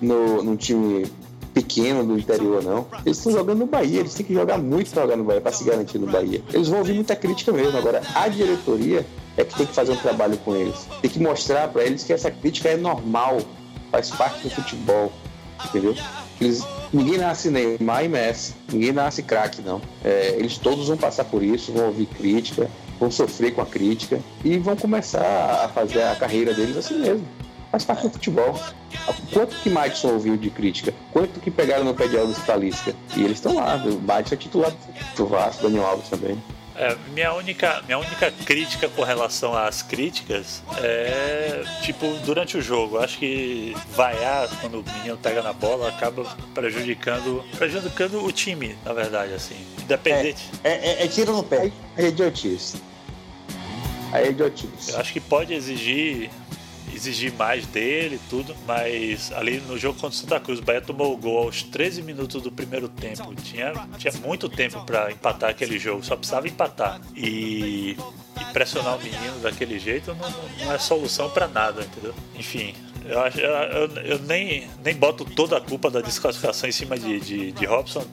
no, 0.00 0.42
num 0.42 0.56
time 0.56 1.06
pequeno 1.52 2.04
do 2.04 2.18
interior, 2.18 2.62
não. 2.62 2.86
Eles 3.04 3.18
estão 3.18 3.32
jogando 3.32 3.58
no 3.58 3.66
Bahia, 3.66 4.00
eles 4.00 4.14
têm 4.14 4.24
que 4.24 4.32
jogar 4.32 4.58
muito 4.58 4.90
para 4.90 5.02
jogar 5.02 5.16
no 5.16 5.24
Bahia, 5.24 5.40
para 5.40 5.52
se 5.52 5.64
garantir 5.64 5.98
no 5.98 6.06
Bahia. 6.06 6.42
Eles 6.52 6.68
vão 6.68 6.78
ouvir 6.78 6.94
muita 6.94 7.16
crítica 7.16 7.52
mesmo. 7.52 7.76
Agora, 7.76 8.00
a 8.14 8.28
diretoria 8.28 9.04
é 9.36 9.44
que 9.44 9.54
tem 9.54 9.66
que 9.66 9.74
fazer 9.74 9.92
um 9.92 9.96
trabalho 9.96 10.36
com 10.38 10.54
eles. 10.54 10.86
Tem 11.02 11.10
que 11.10 11.18
mostrar 11.18 11.68
para 11.68 11.82
eles 11.84 12.04
que 12.04 12.12
essa 12.12 12.30
crítica 12.30 12.68
é 12.68 12.76
normal, 12.76 13.38
faz 13.90 14.10
parte 14.10 14.42
do 14.42 14.50
futebol, 14.50 15.12
entendeu? 15.64 15.94
Eles, 16.40 16.64
ninguém 16.92 17.18
nasce 17.18 17.50
Neymar 17.50 18.04
e 18.04 18.08
Messi, 18.08 18.54
ninguém 18.72 18.92
nasce 18.92 19.22
craque, 19.22 19.60
não. 19.60 19.80
É, 20.04 20.36
eles 20.38 20.56
todos 20.56 20.88
vão 20.88 20.96
passar 20.96 21.24
por 21.24 21.42
isso, 21.42 21.72
vão 21.72 21.86
ouvir 21.86 22.06
crítica, 22.06 22.70
vão 22.98 23.10
sofrer 23.10 23.54
com 23.54 23.60
a 23.60 23.66
crítica 23.66 24.20
e 24.44 24.58
vão 24.58 24.74
começar 24.76 25.64
a 25.64 25.68
fazer 25.68 26.02
a 26.02 26.16
carreira 26.16 26.54
deles 26.54 26.76
assim 26.76 26.98
mesmo. 26.98 27.26
Faz 27.70 27.84
parte 27.84 28.02
do 28.02 28.10
futebol. 28.10 28.58
Quanto 29.32 29.54
que 29.62 29.70
Madison 29.70 30.14
ouviu 30.14 30.36
de 30.36 30.50
crítica? 30.50 30.92
Quanto 31.12 31.38
que 31.38 31.50
pegaram 31.50 31.84
no 31.84 31.94
pé 31.94 32.08
de 32.08 32.16
Elvis 32.16 32.38
Talisca? 32.38 32.94
E 33.16 33.22
eles 33.22 33.36
estão 33.36 33.54
lá. 33.54 33.76
O 33.76 34.00
Madison 34.00 34.34
é 34.34 34.38
titular 34.38 34.72
do 35.16 35.26
Vasco, 35.26 35.62
Daniel 35.62 35.86
Alves 35.86 36.08
também. 36.08 36.42
É, 36.80 36.96
minha, 37.12 37.34
única, 37.34 37.82
minha 37.82 37.98
única 37.98 38.30
crítica 38.46 38.88
com 38.88 39.02
relação 39.02 39.54
às 39.54 39.82
críticas 39.82 40.62
é, 40.78 41.62
tipo, 41.82 42.06
durante 42.24 42.56
o 42.56 42.62
jogo. 42.62 42.96
Acho 42.98 43.18
que 43.18 43.76
vaiar 43.90 44.48
quando 44.62 44.80
o 44.80 44.92
menino 44.94 45.18
pega 45.18 45.42
na 45.42 45.52
bola 45.52 45.90
acaba 45.90 46.24
prejudicando, 46.54 47.44
prejudicando 47.58 48.24
o 48.24 48.32
time, 48.32 48.78
na 48.82 48.94
verdade, 48.94 49.34
assim. 49.34 49.56
Independente. 49.82 50.50
É, 50.64 50.70
é, 50.70 51.02
é, 51.02 51.04
é 51.04 51.08
tiro 51.08 51.34
no 51.34 51.44
pé. 51.44 51.70
É 51.98 52.06
idiotice. 52.06 52.80
É 54.14 54.30
idiotice. 54.30 54.92
Eu 54.92 55.00
acho 55.00 55.12
que 55.12 55.20
pode 55.20 55.52
exigir 55.52 56.30
exigir 57.00 57.32
mais 57.32 57.66
dele 57.66 58.20
tudo, 58.28 58.54
mas 58.66 59.32
ali 59.32 59.60
no 59.60 59.78
jogo 59.78 59.98
contra 59.98 60.16
o 60.16 60.20
Santa 60.20 60.38
Cruz, 60.38 60.58
o 60.58 60.62
Bahia 60.62 60.80
tomou 60.80 61.14
o 61.14 61.16
gol 61.16 61.44
aos 61.44 61.62
13 61.62 62.02
minutos 62.02 62.42
do 62.42 62.52
primeiro 62.52 62.88
tempo. 62.88 63.34
Tinha, 63.34 63.72
tinha 63.96 64.12
muito 64.24 64.48
tempo 64.48 64.84
para 64.84 65.10
empatar 65.10 65.50
aquele 65.50 65.78
jogo, 65.78 66.04
só 66.04 66.14
precisava 66.16 66.46
empatar. 66.46 67.00
E, 67.16 67.96
e 68.40 68.44
pressionar 68.52 68.96
o 68.96 69.02
menino 69.02 69.38
daquele 69.40 69.78
jeito 69.78 70.14
não, 70.14 70.30
não 70.64 70.72
é 70.72 70.78
solução 70.78 71.30
para 71.30 71.48
nada, 71.48 71.82
entendeu? 71.82 72.14
Enfim, 72.34 72.74
eu, 73.04 73.20
acho, 73.20 73.40
eu, 73.40 73.86
eu, 74.04 74.18
nem, 74.20 74.68
nem 74.84 74.94
boto 74.94 75.24
toda 75.24 75.56
a 75.56 75.60
culpa 75.60 75.90
da 75.90 76.00
desclassificação 76.00 76.68
em 76.68 76.72
cima 76.72 76.98
de, 76.98 77.20
de, 77.20 77.52
de 77.52 77.64
Robson, 77.64 78.04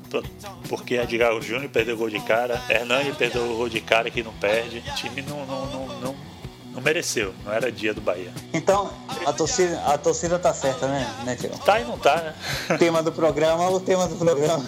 porque 0.70 0.96
Edgar 0.96 1.40
Júnior 1.42 1.70
perdeu 1.70 1.96
o 1.96 1.98
gol 1.98 2.10
de 2.10 2.20
cara, 2.22 2.62
Hernani 2.70 3.14
perdeu 3.14 3.44
o 3.44 3.58
gol 3.58 3.70
de 3.70 3.82
cara 3.82 4.10
que 4.10 4.24
não 4.24 4.34
perde. 4.34 4.84
O 4.88 4.96
time 4.96 5.22
não, 5.22 5.46
não, 5.46 5.66
não, 5.68 6.00
não 6.00 6.27
não 6.78 6.84
mereceu, 6.84 7.34
não 7.44 7.52
era 7.52 7.72
dia 7.72 7.92
do 7.92 8.00
Bahia. 8.00 8.32
Então, 8.54 8.94
a 9.26 9.34
torcida, 9.34 9.82
a 9.82 9.98
torcida 9.98 10.38
tá 10.38 10.54
certa, 10.54 10.88
né, 10.88 11.12
né? 11.26 11.36
Tá 11.66 11.80
e 11.80 11.84
não 11.84 11.98
tá, 11.98 12.16
né? 12.70 12.78
tema 12.78 13.02
do 13.02 13.12
programa, 13.12 13.68
o 13.68 13.80
tema 13.80 14.08
do 14.08 14.16
programa. 14.16 14.64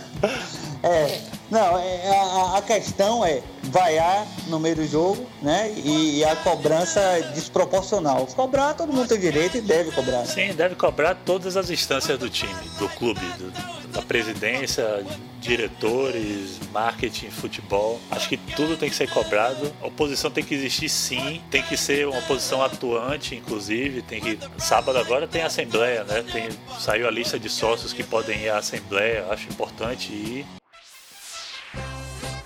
É, 0.82 1.22
não, 1.52 1.80
é, 1.80 2.10
a, 2.10 2.58
a, 2.58 2.62
questão 2.62 3.26
é 3.26 3.42
vaiar 3.64 4.26
no 4.48 4.60
meio 4.60 4.76
do 4.76 4.88
jogo, 4.88 5.26
né? 5.42 5.72
E, 5.78 6.20
e, 6.20 6.26
a 6.26 6.36
cobrança 6.36 7.02
desproporcional. 7.34 8.28
Cobrar, 8.28 8.76
todo 8.76 8.94
mundo 8.94 9.08
tem 9.08 9.20
direito 9.20 9.58
e 9.58 9.62
deve 9.62 9.92
cobrar. 9.92 10.26
Sim, 10.26 10.54
deve 10.54 10.76
cobrar 10.76 11.16
todas 11.16 11.58
as 11.58 11.70
instâncias 11.70 12.20
do 12.20 12.30
time, 12.30 12.54
do 12.78 12.88
clube, 12.90 13.20
do, 13.38 13.52
da 13.92 14.02
presidência, 14.04 15.04
diretores, 15.40 16.60
marketing, 16.72 17.32
futebol. 17.32 18.00
Acho 18.12 18.30
que 18.30 18.38
tudo 18.38 18.78
tem 18.78 18.90
que 18.90 18.96
ser 18.96 19.10
cobrado. 19.10 19.74
A 19.82 19.88
oposição 19.88 20.30
tem 20.30 20.44
que 20.44 20.54
existir 20.54 20.90
sim, 20.90 21.42
tem 21.50 21.64
que 21.64 21.76
ser 21.76 22.08
uma 22.08 22.20
oposição 22.20 22.62
atuante, 22.62 23.36
inclusive. 23.36 24.04
Tem 24.04 24.22
que. 24.22 24.38
Sábado 24.60 25.00
agora 25.00 25.28
tem 25.28 25.42
assembleia, 25.42 26.04
né? 26.04 26.24
Tem... 26.32 26.50
Saiu 26.80 27.08
a 27.08 27.12
lista 27.12 27.40
de 27.40 27.50
sócios 27.50 27.92
que 27.92 28.04
podem 28.04 28.40
ir 28.42 28.50
à 28.50 28.60
assembleia. 28.60 29.26
Acho 29.32 29.50
importante 29.50 30.14
ir. 30.14 30.59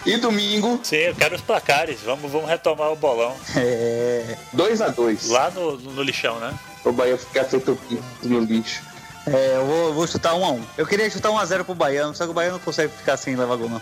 E 0.05 0.17
domingo. 0.17 0.79
Sim, 0.83 0.97
eu 0.97 1.15
quero 1.15 1.35
os 1.35 1.41
placares. 1.41 2.01
Vamos, 2.01 2.31
vamos 2.31 2.49
retomar 2.49 2.91
o 2.91 2.95
bolão. 2.95 3.35
É. 3.55 4.37
2 4.51 4.81
a 4.81 4.89
2 4.89 5.29
Lá 5.29 5.49
no, 5.51 5.77
no 5.77 6.03
lixão, 6.03 6.39
né? 6.39 6.53
O 6.83 6.91
Bahia 6.91 7.17
ficar 7.17 7.45
feito 7.45 7.77
no 8.21 8.39
lixo. 8.41 8.81
É, 9.25 9.55
eu 9.55 9.65
vou, 9.65 9.93
vou 9.93 10.07
chutar 10.07 10.33
1 10.33 10.39
um 10.39 10.45
a 10.45 10.49
1 10.49 10.55
um. 10.55 10.65
Eu 10.77 10.85
queria 10.85 11.09
chutar 11.09 11.29
1 11.29 11.33
um 11.33 11.37
a 11.37 11.45
0 11.45 11.63
pro 11.63 11.73
Baiano, 11.73 12.13
só 12.13 12.25
que 12.25 12.31
o 12.31 12.33
Baiano 12.33 12.57
não 12.57 12.63
consegue 12.63 12.91
ficar 12.91 13.15
sem 13.15 13.35
levar 13.35 13.55
gol, 13.55 13.69
não. 13.69 13.81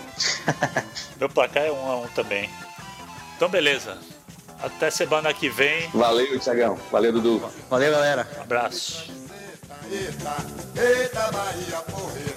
Meu 1.19 1.27
placar 1.27 1.63
é 1.63 1.71
1 1.71 1.75
um 1.75 1.91
a 1.91 1.95
1 1.97 2.03
um 2.03 2.07
também. 2.09 2.47
Então, 3.35 3.49
beleza. 3.49 3.97
Até 4.61 4.91
semana 4.91 5.33
que 5.33 5.49
vem. 5.49 5.89
Valeu, 5.89 6.39
Thiagão. 6.39 6.77
Valeu, 6.91 7.11
Dudu. 7.11 7.51
Valeu, 7.67 7.91
galera. 7.91 8.27
Um 8.37 8.41
abraço. 8.43 9.11
Eita, 9.89 10.35
eita, 10.79 11.31
Bahia, 11.31 11.77
porreta. 11.89 12.30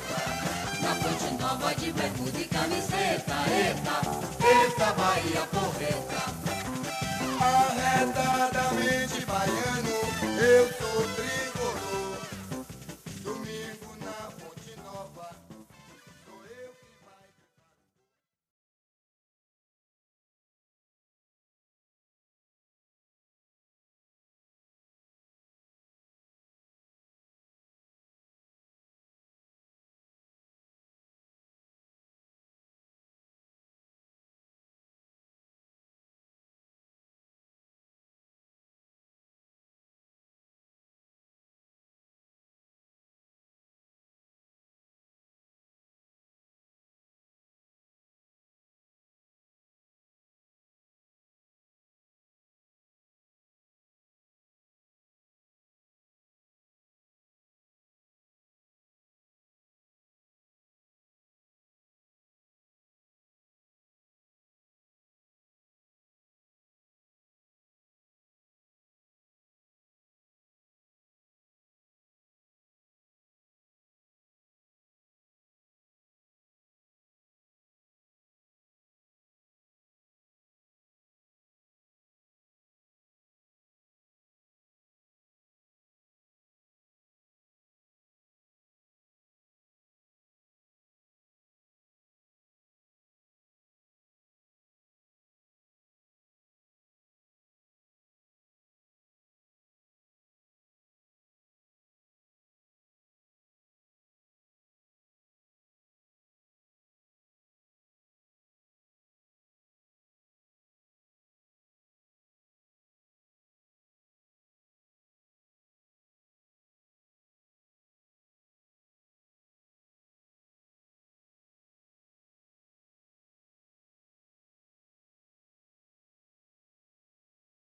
Eita, 0.85 0.94
Ponte 0.97 1.42
Nova 1.42 1.75
de 1.77 1.92
bermuda 1.92 2.38
e 2.38 2.44
camiseta. 2.44 3.35
Eita, 3.49 4.03
eita, 4.47 4.92
Bahia 4.92 5.47
porreta. 5.51 6.35
Mente 8.75 9.25
baiano, 9.25 9.88
eu 10.40 10.68
sou 10.75 11.13